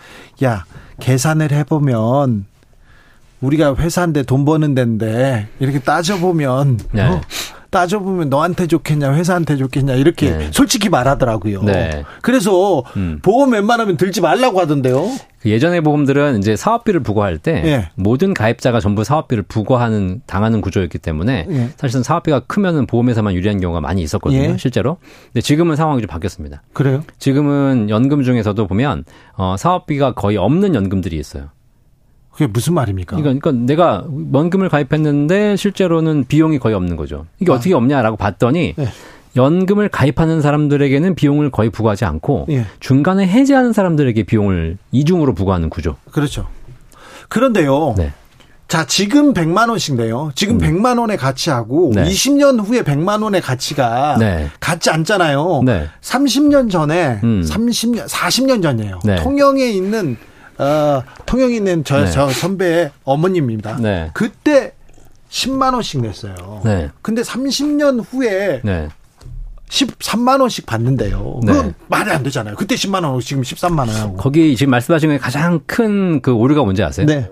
야 0.44 0.66
계산을 1.00 1.52
해보면 1.52 2.46
우리가 3.42 3.76
회사인데 3.76 4.24
돈 4.24 4.46
버는 4.46 4.74
데인데 4.76 5.48
이렇게 5.60 5.80
따져보면 5.80 6.80
네. 6.94 7.02
어, 7.04 7.22
따져보면 7.72 8.30
너한테 8.30 8.68
좋겠냐 8.68 9.14
회사한테 9.14 9.56
좋겠냐 9.56 9.96
이렇게 9.96 10.30
네. 10.30 10.50
솔직히 10.52 10.90
말하더라고요. 10.90 11.64
네. 11.64 12.04
그래서 12.22 12.84
음. 12.98 13.20
보험 13.24 13.54
웬만하면 13.54 13.98
들지 13.98 14.22
말라고 14.22 14.60
하던데요. 14.60 15.10
그 15.40 15.50
예전의 15.50 15.82
보험들은 15.82 16.38
이제 16.38 16.56
사업비를 16.56 17.00
부과할 17.00 17.38
때 17.38 17.62
네. 17.62 17.90
모든 17.96 18.34
가입자가 18.34 18.80
전부 18.82 19.04
사업비를 19.04 19.44
부과하는 19.44 20.22
당하는 20.28 20.62
구조였기 20.62 21.00
때문에 21.00 21.46
네. 21.48 21.70
사실은 21.78 22.04
사업비가 22.04 22.42
크면은 22.42 22.86
보험회사만 22.86 23.34
유리한 23.34 23.60
경우가 23.60 23.80
많이 23.82 24.02
있었거든요. 24.04 24.42
예. 24.42 24.58
실제로. 24.58 24.98
근데 25.28 25.42
지금은 25.42 25.78
상황이 25.78 26.02
좀 26.02 26.08
바뀌었습니다. 26.08 26.62
그래요? 26.74 27.04
지금은 27.20 27.90
연금 27.90 28.24
중에서도 28.24 28.68
보면 28.68 29.06
어 29.38 29.56
사업비가 29.58 30.14
거의 30.14 30.38
없는 30.38 30.76
연금들이 30.76 31.18
있어요. 31.18 31.50
그게 32.32 32.48
무슨 32.48 32.74
말입니까? 32.74 33.18
그러니까, 33.18 33.52
그러니까 33.52 33.66
내가 33.66 34.06
원금을 34.32 34.70
가입했는데 34.70 35.56
실제로는 35.58 36.26
비용이 36.28 36.60
거의 36.60 36.76
없는 36.76 36.96
거죠. 36.96 37.26
이게 37.40 37.52
아. 37.52 37.56
어떻게 37.56 37.74
없냐라고 37.74 38.18
봤더니 38.18 38.74
네. 38.78 38.88
연금을 39.36 39.90
가입하는 39.90 40.42
사람들에게는 40.42 41.16
비용을 41.16 41.52
거의 41.52 41.70
부과하지 41.70 42.06
않고 42.06 42.48
예. 42.50 42.66
중간에 42.80 43.28
해지하는 43.28 43.74
사람들에게 43.74 44.24
비용을 44.24 44.78
이중으로 44.92 45.34
부과하는 45.34 45.70
구조. 45.70 45.96
그렇죠. 46.12 46.48
그런데요. 47.30 47.96
네. 47.98 48.12
자, 48.68 48.86
지금 48.86 49.34
100만 49.34 49.70
원씩 49.70 49.96
내요. 49.96 50.32
지금 50.34 50.56
음. 50.56 50.60
100만 50.60 50.98
원의 50.98 51.18
가치하고 51.18 51.92
네. 51.94 52.04
20년 52.04 52.66
후에 52.66 52.84
100만 52.84 53.22
원의 53.22 53.42
가치가 53.42 54.16
네. 54.18 54.50
같지 54.62 54.90
않잖아요. 54.90 55.64
네. 55.66 55.90
30년 56.02 56.72
전에 56.72 57.20
음. 57.24 57.44
30년 57.46 58.08
40년 58.08 58.62
전이에요. 58.64 59.00
네. 59.04 59.16
통영에 59.16 59.66
있는 59.66 60.16
어, 60.62 61.04
있는 61.50 61.84
저, 61.84 62.02
네. 62.04 62.12
저 62.12 62.30
선배의 62.30 62.92
어머님입니다. 63.04 63.78
네. 63.78 64.12
그때 64.14 64.74
10만 65.30 65.74
원씩 65.74 66.02
냈어요. 66.02 66.62
네. 66.64 66.90
근데 67.02 67.22
30년 67.22 68.04
후에 68.10 68.62
네. 68.64 68.90
13만 69.70 70.42
원씩 70.42 70.66
받는데요. 70.66 71.40
네. 71.44 71.54
그건 71.54 71.74
말이 71.88 72.12
안 72.12 72.24
되잖아요. 72.24 72.56
그때 72.56 72.76
10만 72.76 73.04
원, 73.06 73.20
지금 73.22 73.42
13만 73.42 73.88
원. 73.88 74.18
거기 74.18 74.56
지금 74.56 74.72
말씀하신 74.72 75.10
게 75.12 75.18
가장 75.18 75.62
큰 75.66 76.22
그 76.22 76.34
오류가 76.34 76.64
뭔지 76.64 76.84
아세요? 76.84 77.06
네. 77.06 77.30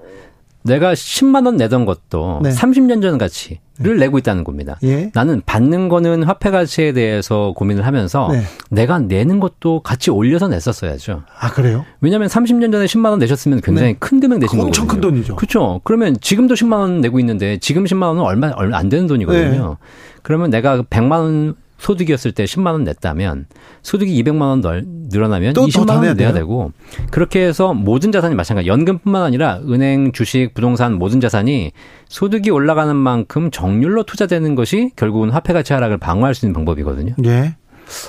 내가 0.64 0.94
10만 0.94 1.46
원 1.46 1.58
내던 1.58 1.86
것도 1.86 2.42
네. 2.44 2.50
30년 2.50 3.02
전 3.02 3.18
가치를 3.18 3.60
네. 3.78 3.94
내고 3.96 4.18
있다는 4.18 4.44
겁니다. 4.44 4.78
예. 4.84 5.10
나는 5.14 5.42
받는 5.46 5.88
거는 5.90 6.24
화폐 6.24 6.52
가치에 6.52 6.92
대해서 6.92 7.54
고민을 7.56 7.86
하면서 7.86 8.30
네. 8.32 8.44
내가 8.70 9.00
내는 9.00 9.40
것도 9.40 9.82
같이 9.82 10.12
올려서 10.12 10.50
냈었어야죠. 10.50 11.24
아 11.40 11.52
그래요? 11.52 11.86
왜냐하면 12.02 12.28
30년 12.28 12.72
전에 12.72 12.86
10만 12.86 13.10
원 13.10 13.20
내셨으면 13.20 13.62
굉장히 13.62 13.94
네. 13.94 13.98
큰 14.00 14.20
금액 14.20 14.40
내신 14.40 14.60
거거든요. 14.60 14.68
엄청 14.68 14.88
큰 14.88 15.02
돈이죠. 15.02 15.36
그렇죠. 15.38 15.82
그러면 15.84 16.18
지금도 16.20 16.56
10만 16.56 16.74
원 16.74 17.02
내고 17.02 17.20
있는데 17.20 17.58
지금 17.60 17.86
10만 17.86 18.04
원은 18.04 18.22
얼마 18.22 18.52
얼마 18.56 18.78
안 18.78 18.90
되는 18.90 19.08
돈이거든요. 19.08 19.70
네. 19.70 19.76
그러면 20.24 20.50
내가 20.50 20.82
100만 20.82 21.12
원 21.12 21.56
소득이었을 21.80 22.34
때 22.34 22.44
10만 22.44 22.74
원 22.74 22.84
냈다면 22.84 23.48
소득이 23.82 24.22
200만 24.24 24.42
원 24.42 24.62
널, 24.62 24.84
늘어나면 24.86 25.54
또, 25.54 25.66
20만 25.66 25.90
원 25.90 26.02
내야, 26.02 26.14
내야 26.14 26.34
되고 26.34 26.72
그렇게 27.10 27.46
해서 27.46 27.74
모든 27.74 28.12
자산이 28.12 28.36
마찬가지. 28.36 28.68
연금뿐만 28.68 29.24
아니라 29.24 29.60
은행, 29.68 30.12
주식, 30.12 30.54
부동산 30.54 30.94
모든 30.94 31.20
자산이 31.20 31.72
소득이 32.08 32.52
올라가는 32.52 32.96
만큼 32.96 33.50
정률로 33.50 34.04
투자되는 34.04 34.56
것이 34.56 34.92
결국은 34.96 35.30
화폐 35.30 35.54
가치 35.54 35.74
하락을 35.74 35.98
방어할 35.98 36.36
수 36.36 36.46
있는 36.46 36.54
방법이거든요. 36.54 37.16
예. 37.26 37.56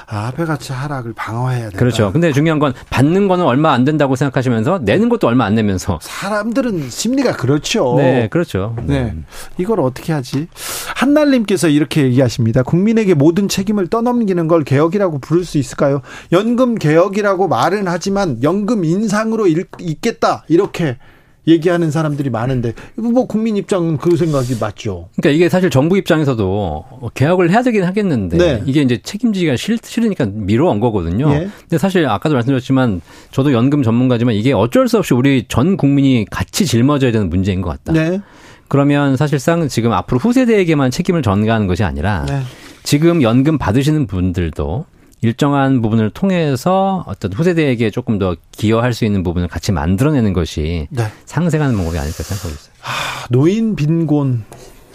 아, 0.06 0.26
화폐 0.26 0.44
가치 0.44 0.72
하락을 0.72 1.12
방어해야 1.14 1.62
된다. 1.62 1.78
그렇죠. 1.78 2.12
근데 2.12 2.32
중요한 2.32 2.58
건 2.58 2.72
받는 2.90 3.28
거는 3.28 3.44
얼마 3.44 3.72
안 3.72 3.84
된다고 3.84 4.16
생각하시면서 4.16 4.80
내는 4.82 5.08
것도 5.08 5.26
얼마 5.26 5.44
안 5.44 5.54
내면서 5.54 5.98
사람들은 6.02 6.90
심리가 6.90 7.36
그렇죠. 7.36 7.94
네, 7.96 8.28
그렇죠. 8.28 8.76
네. 8.84 9.14
이걸 9.58 9.80
어떻게 9.80 10.12
하지? 10.12 10.48
한날님께서 10.96 11.68
이렇게 11.68 12.02
얘기하십니다. 12.02 12.62
국민에게 12.62 13.14
모든 13.14 13.48
책임을 13.48 13.88
떠넘기는 13.88 14.48
걸 14.48 14.64
개혁이라고 14.64 15.18
부를 15.18 15.44
수 15.44 15.58
있을까요? 15.58 16.02
연금 16.32 16.74
개혁이라고 16.74 17.48
말은 17.48 17.88
하지만 17.88 18.42
연금 18.42 18.84
인상으로 18.84 19.46
있겠다. 19.46 20.44
이렇게 20.48 20.98
얘기하는 21.46 21.90
사람들이 21.90 22.30
많은데 22.30 22.74
뭐 22.96 23.26
국민 23.26 23.56
입장은 23.56 23.96
그 23.96 24.16
생각이 24.16 24.56
맞죠. 24.60 25.08
그러니까 25.16 25.36
이게 25.36 25.48
사실 25.48 25.70
정부 25.70 25.96
입장에서도 25.96 26.84
개혁을 27.14 27.50
해야 27.50 27.62
되긴 27.62 27.84
하겠는데 27.84 28.36
네. 28.36 28.62
이게 28.66 28.82
이제 28.82 29.00
책임지기가 29.02 29.56
싫, 29.56 29.78
싫으니까 29.82 30.26
미뤄온 30.26 30.80
거거든요. 30.80 31.30
예. 31.32 31.48
근데 31.60 31.78
사실 31.78 32.06
아까도 32.06 32.34
말씀드렸지만 32.34 33.00
저도 33.30 33.52
연금 33.52 33.82
전문가지만 33.82 34.34
이게 34.34 34.52
어쩔 34.52 34.88
수 34.88 34.98
없이 34.98 35.14
우리 35.14 35.44
전 35.48 35.76
국민이 35.76 36.26
같이 36.30 36.66
짊어져야 36.66 37.12
되는 37.12 37.30
문제인 37.30 37.62
것 37.62 37.70
같다. 37.70 37.92
네. 37.92 38.20
그러면 38.68 39.16
사실상 39.16 39.66
지금 39.68 39.92
앞으로 39.92 40.18
후세대에게만 40.20 40.90
책임을 40.92 41.22
전가하는 41.22 41.66
것이 41.66 41.82
아니라 41.82 42.24
네. 42.26 42.42
지금 42.82 43.22
연금 43.22 43.58
받으시는 43.58 44.06
분들도 44.06 44.84
일정한 45.22 45.82
부분을 45.82 46.10
통해서 46.10 47.04
어떤 47.06 47.32
후세대에게 47.32 47.90
조금 47.90 48.18
더 48.18 48.36
기여할 48.52 48.94
수 48.94 49.04
있는 49.04 49.22
부분을 49.22 49.48
같이 49.48 49.72
만들어내는 49.72 50.32
것이 50.32 50.88
네. 50.90 51.04
상생하는 51.26 51.76
방법이 51.76 51.98
아닐까 51.98 52.22
생각하고 52.22 52.54
있어요. 52.54 52.72
하, 52.80 53.26
노인 53.28 53.76
빈곤 53.76 54.44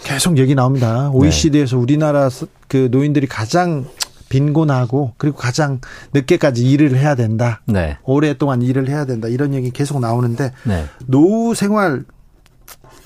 계속 0.02 0.38
얘기 0.38 0.54
나옵니다. 0.54 1.10
OECD에서 1.10 1.76
네. 1.76 1.82
우리나라 1.82 2.28
그 2.68 2.88
노인들이 2.90 3.26
가장 3.26 3.86
빈곤하고 4.28 5.14
그리고 5.16 5.36
가장 5.36 5.80
늦게까지 6.12 6.68
일을 6.68 6.96
해야 6.96 7.14
된다. 7.14 7.60
네. 7.66 7.96
오랫동안 8.02 8.62
일을 8.62 8.88
해야 8.88 9.04
된다. 9.04 9.28
이런 9.28 9.54
얘기 9.54 9.70
계속 9.70 10.00
나오는데 10.00 10.52
네. 10.64 10.84
노후 11.06 11.54
생활 11.54 12.04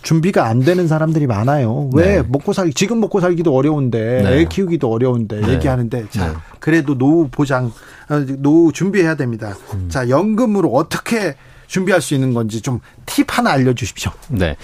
준비가 0.03 0.47
안 0.47 0.61
되는 0.61 0.89
사람들이 0.89 1.27
많아요. 1.27 1.91
왜 1.95 2.17
네. 2.17 2.23
먹고 2.27 2.53
살기 2.53 2.75
지금 2.75 3.01
먹고 3.01 3.21
살기도 3.21 3.55
어려운데 3.55 4.23
네. 4.23 4.39
애 4.41 4.45
키우기도 4.45 4.91
어려운데 4.91 5.41
네. 5.41 5.55
얘기하는데 5.55 6.07
자 6.11 6.29
네. 6.29 6.35
그래도 6.59 6.97
노후 6.97 7.29
보장 7.31 7.73
어, 8.09 8.25
노후 8.39 8.73
준비해야 8.73 9.15
됩니다. 9.17 9.55
음. 9.75 9.87
자 9.89 10.09
연금으로 10.09 10.69
어떻게 10.73 11.35
준비할 11.67 12.01
수 12.01 12.15
있는 12.15 12.33
건지 12.35 12.61
좀 12.61 12.81
팁 13.07 13.27
하나 13.29 13.51
알려주십시오. 13.51 14.13
네. 14.29 14.57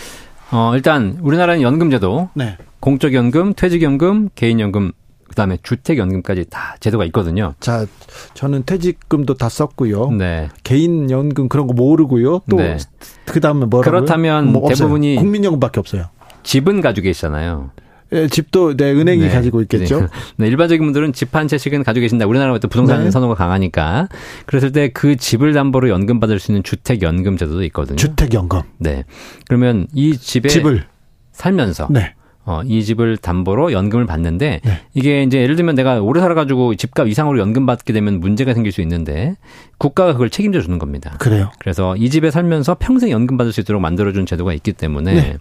어, 0.53 0.73
일단 0.75 1.19
우리나라는 1.21 1.63
연금제도 1.63 2.31
네. 2.35 2.57
공적연금, 2.81 3.55
퇴직연금, 3.55 4.29
개인연금 4.35 4.93
그다음에 5.37 5.59
주택연금까지 5.63 6.47
다 6.49 6.77
제도가 6.81 7.05
있거든요. 7.07 7.53
자, 7.61 7.85
저는 8.33 8.65
퇴직금도 8.65 9.35
다 9.35 9.51
썼고요. 9.51 10.11
네. 10.13 10.49
개인연금 10.65 11.49
그런 11.51 11.67
거 11.67 11.75
모르고요. 11.75 12.41
또 12.51 12.57
네. 12.57 12.79
그다음에 13.27 13.67
뭐라고요? 13.67 14.01
그렇다면 14.01 14.51
뭐 14.53 14.67
대부분이 14.69 15.17
국민연금밖에 15.17 15.79
없어요. 15.79 16.07
집은 16.43 16.81
가지고 16.81 17.05
계시잖아요. 17.05 17.71
예, 18.13 18.29
집도 18.29 18.77
네, 18.77 18.93
은행이 18.93 19.25
네. 19.25 19.29
가지고 19.29 19.61
있겠죠. 19.63 20.01
네. 20.01 20.07
네, 20.39 20.47
일반적인 20.47 20.83
분들은 20.85 21.13
집 21.13 21.35
한 21.35 21.49
채씩은 21.49 21.83
가지고 21.83 22.03
계신다. 22.03 22.25
우리나라가 22.27 22.59
또 22.59 22.69
부동산 22.69 23.05
네. 23.05 23.11
선호가 23.11 23.35
강하니까. 23.35 24.09
그랬을 24.47 24.73
때 24.73 24.89
그 24.89 25.17
집을 25.17 25.53
담보로 25.53 25.91
연금 25.91 26.19
받을 26.19 26.39
수 26.39 26.51
있는 26.51 26.63
주택 26.63 27.03
연금 27.03 27.37
제도도 27.37 27.63
있거든요. 27.65 27.97
주택 27.97 28.33
연금. 28.33 28.63
네. 28.79 29.05
그러면 29.49 29.87
이 29.93 30.17
집에 30.17 30.49
집을 30.49 30.85
살면서 31.33 31.89
네. 31.91 32.15
어, 32.47 32.63
이 32.65 32.85
집을 32.85 33.17
담보로 33.17 33.73
연금을 33.73 34.07
받는데 34.07 34.61
네. 34.65 34.81
이게 34.95 35.25
이제 35.25 35.43
예를 35.43 35.57
들면 35.57 35.75
내가 35.75 36.01
오래 36.01 36.21
살아가지고 36.21 36.77
집값 36.77 37.09
이상으로 37.09 37.41
연금 37.41 37.67
받게 37.67 37.93
되면 37.93 38.21
문제가 38.21 38.55
생길 38.55 38.71
수 38.71 38.81
있는데 38.83 39.35
국가가 39.79 40.13
그걸 40.13 40.31
책임져 40.31 40.61
주는 40.61 40.79
겁니다. 40.79 41.17
그래요. 41.19 41.51
그래서 41.59 41.97
이 41.97 42.09
집에 42.09 42.31
살면서 42.31 42.77
평생 42.79 43.11
연금 43.11 43.37
받을 43.37 43.53
수 43.53 43.61
있도록 43.61 43.83
만들어준 43.83 44.27
제도가 44.27 44.55
있기 44.55 44.73
때문에 44.75 45.15
네. 45.15 45.37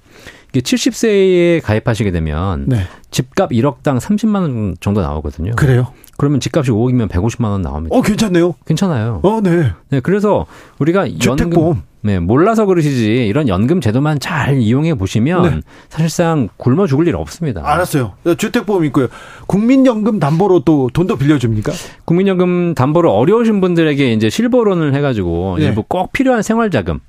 이게 0.56 0.62
70세에 0.62 1.62
가입하시게 1.62 2.12
되면 2.12 2.64
네. 2.68 2.78
집값 3.12 3.50
1억당 3.50 4.00
30만 4.00 4.36
원 4.36 4.76
정도 4.80 5.02
나오거든요. 5.02 5.52
그래요? 5.58 5.88
그러면 6.18 6.40
집값이 6.40 6.72
5억이면 6.72 7.10
150만 7.10 7.50
원 7.50 7.62
나옵니다. 7.62 7.94
어, 7.94 8.02
괜찮네요. 8.02 8.56
괜찮아요. 8.66 9.20
어, 9.24 9.42
네. 9.42 9.74
네, 9.90 10.00
그래서 10.00 10.46
우리가 10.80 11.08
주택보험. 11.10 11.68
연금 11.68 11.84
네, 12.00 12.20
몰라서 12.20 12.66
그러시지 12.66 13.28
이런 13.28 13.50
연금 13.50 13.82
제도만 13.82 14.20
잘 14.20 14.60
이용해 14.60 14.94
보시면 14.94 15.44
네. 15.44 15.62
사실상 15.90 16.48
굶어 16.56 16.88
죽을 16.88 17.06
일 17.08 17.18
없습니다. 17.18 17.62
알았어요. 17.66 18.14
주택보험 18.38 18.86
있고요. 18.86 19.08
국민연금 19.48 20.20
담보로 20.20 20.62
또 20.62 20.90
돈도 20.94 21.18
빌려줍니까? 21.18 21.74
국민연금 22.06 22.76
담보로 22.76 23.12
어려우신 23.12 23.60
분들에게 23.60 24.14
이제 24.14 24.30
실버론을 24.30 24.94
해가지고 24.94 25.58
네. 25.60 25.66
일부 25.66 25.84
꼭 25.84 26.14
필요한 26.14 26.44
생활자금 26.44 27.00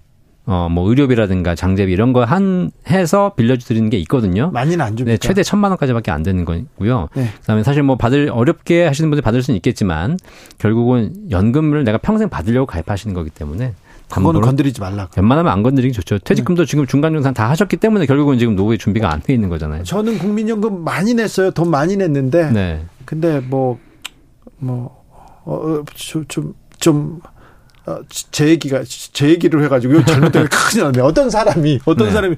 어, 0.46 0.68
뭐 0.70 0.88
의료비라든가 0.88 1.54
장제비 1.56 1.92
이런 1.92 2.12
거 2.12 2.24
한 2.24 2.70
해서 2.88 3.32
빌려드리는 3.37 3.90
게 3.90 3.98
있거든요. 3.98 4.50
많이는 4.50 4.80
안 4.80 4.96
줍니까? 4.96 5.12
네, 5.12 5.18
최대 5.18 5.42
천만 5.42 5.70
원까지밖에 5.72 6.11
안 6.11 6.22
되는 6.22 6.44
거고요. 6.44 7.09
네. 7.14 7.28
그 7.40 7.46
다음에 7.46 7.62
사실 7.62 7.82
뭐 7.82 7.96
받을 7.96 8.30
어렵게 8.32 8.85
하시는 8.87 9.11
분들 9.11 9.22
받을 9.22 9.42
수는 9.42 9.56
있겠지만 9.56 10.16
결국은 10.59 11.12
연금을 11.30 11.85
내가 11.85 11.98
평생 11.98 12.28
받으려고 12.28 12.66
가입하시는 12.66 13.14
거기 13.14 13.30
때문에 13.30 13.74
그거는 14.09 14.40
건드리지 14.40 14.80
말라. 14.80 15.09
웬만하면 15.16 15.52
안 15.52 15.62
건드리기 15.64 15.92
좋죠. 15.92 16.18
퇴직금도 16.20 16.64
네. 16.64 16.70
지금 16.70 16.87
중간중간 16.87 17.35
다 17.35 17.50
하셨기 17.50 17.76
때문에 17.76 18.06
결국은 18.06 18.38
지금 18.38 18.54
노후에 18.54 18.76
준비가 18.76 19.12
안 19.12 19.20
돼 19.20 19.35
있는 19.35 19.48
거잖아요. 19.48 19.82
저는 19.82 20.18
국민연금 20.18 20.85
많이 20.85 21.14
냈어요. 21.14 21.50
돈 21.50 21.70
많이 21.70 21.96
냈는데. 21.96 22.50
네. 22.52 22.85
근데 23.04 23.40
뭐, 23.40 23.78
뭐, 24.59 25.04
어, 25.44 25.54
어 25.54 25.85
좀, 26.28 26.54
좀, 26.78 27.20
제 28.33 28.49
얘기가 28.49 28.83
제 29.12 29.29
얘기를 29.29 29.62
해가지고 29.64 30.05
잘못되면 30.05 30.49
큰일 30.49 30.85
나네. 30.85 31.01
어떤 31.01 31.31
사람이 31.31 31.81
어떤 31.85 32.09
네. 32.09 32.12
사람이 32.12 32.37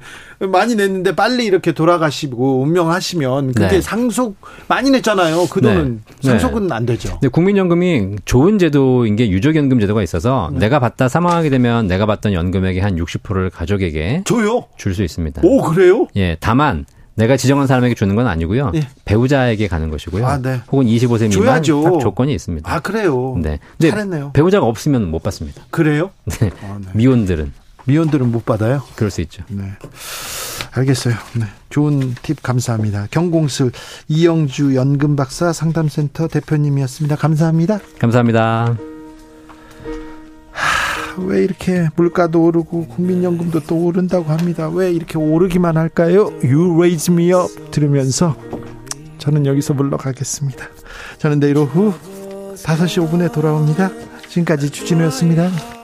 많이 0.51 0.75
냈는데 0.75 1.15
빨리 1.17 1.47
이렇게 1.47 1.73
돌아가시고 1.73 2.61
운명하시면 2.63 3.55
그게 3.55 3.69
네. 3.69 3.81
상속 3.81 4.37
많이 4.69 4.91
냈잖아요. 4.91 5.47
그 5.51 5.61
돈은 5.61 6.03
네. 6.23 6.29
상속은 6.29 6.67
네. 6.67 6.75
안 6.75 6.85
되죠. 6.87 7.19
네, 7.23 7.29
국민연금이 7.29 8.17
좋은 8.27 8.59
제도인 8.59 9.17
게 9.17 9.31
유족연금 9.31 9.81
제도가 9.81 10.03
있어서 10.03 10.51
네. 10.53 10.61
내가 10.61 10.81
받다 10.81 11.09
사망하게 11.09 11.49
되면 11.51 11.87
내가 11.87 12.05
받던 12.07 12.35
연금액의 12.35 12.83
한 12.83 12.97
60%를 12.97 13.51
가족에게 13.51 14.23
줘요. 14.27 14.65
줄 14.77 14.95
수 14.95 15.03
있습니다. 15.03 15.43
오 15.45 15.63
그래요? 15.63 16.09
예, 16.17 16.37
다만 16.41 16.85
내가 17.19 17.37
지정한 17.37 17.67
사람에게 17.67 17.97
주는 17.97 18.15
건 18.15 18.29
아니고요. 18.29 18.71
예. 18.77 18.89
배우자에게 19.05 19.67
가는 19.67 19.91
것이고요. 19.91 20.25
아, 20.25 20.39
네. 20.39 20.61
혹은 20.71 20.87
25세 20.87 21.29
미만 21.29 21.63
딱 21.63 22.01
조건이 22.01 22.33
있습니다. 22.33 22.73
아 22.73 22.79
그래요. 22.79 23.37
네. 23.43 23.59
잘했네요. 23.81 24.31
배우자가 24.33 24.67
없으면 24.67 25.11
못 25.11 25.23
받습니다. 25.25 25.63
그래요? 25.71 26.11
네. 26.27 26.51
아, 26.63 26.79
네. 26.81 26.87
미혼들은 26.95 27.53
미혼들은 27.87 28.31
못 28.31 28.45
받아요? 28.45 28.83
그럴 28.95 29.11
수 29.11 29.21
있죠. 29.23 29.43
네. 29.49 29.65
알겠어요. 30.71 31.15
네. 31.35 31.47
좋은 31.71 32.15
팁 32.23 32.41
감사합니다. 32.41 33.09
경공술 33.11 33.73
이영주 34.07 34.77
연금박사 34.77 35.53
상담센터 35.53 36.29
대표님이었습니다. 36.29 37.17
감사합니다. 37.17 37.81
감사합니다. 37.99 38.77
왜 41.27 41.45
이렇게 41.45 41.89
물가도 41.97 42.45
오르고 42.45 42.87
국민연금도 42.87 43.61
또 43.61 43.85
오른다고 43.85 44.31
합니다. 44.31 44.69
왜 44.69 44.93
이렇게 44.93 45.19
오르기만 45.19 45.77
할까요? 45.77 46.31
You 46.43 46.75
raise 46.75 47.13
me 47.13 47.33
up 47.33 47.71
들으면서 47.71 48.37
저는 49.19 49.47
여기서 49.47 49.75
물러가겠습니다. 49.75 50.67
저는 51.19 51.41
내일 51.41 51.59
오후 51.59 51.93
5시 52.55 53.09
5분에 53.09 53.33
돌아옵니다. 53.33 53.91
지금까지 54.29 54.71
주진우였습니다. 54.71 55.78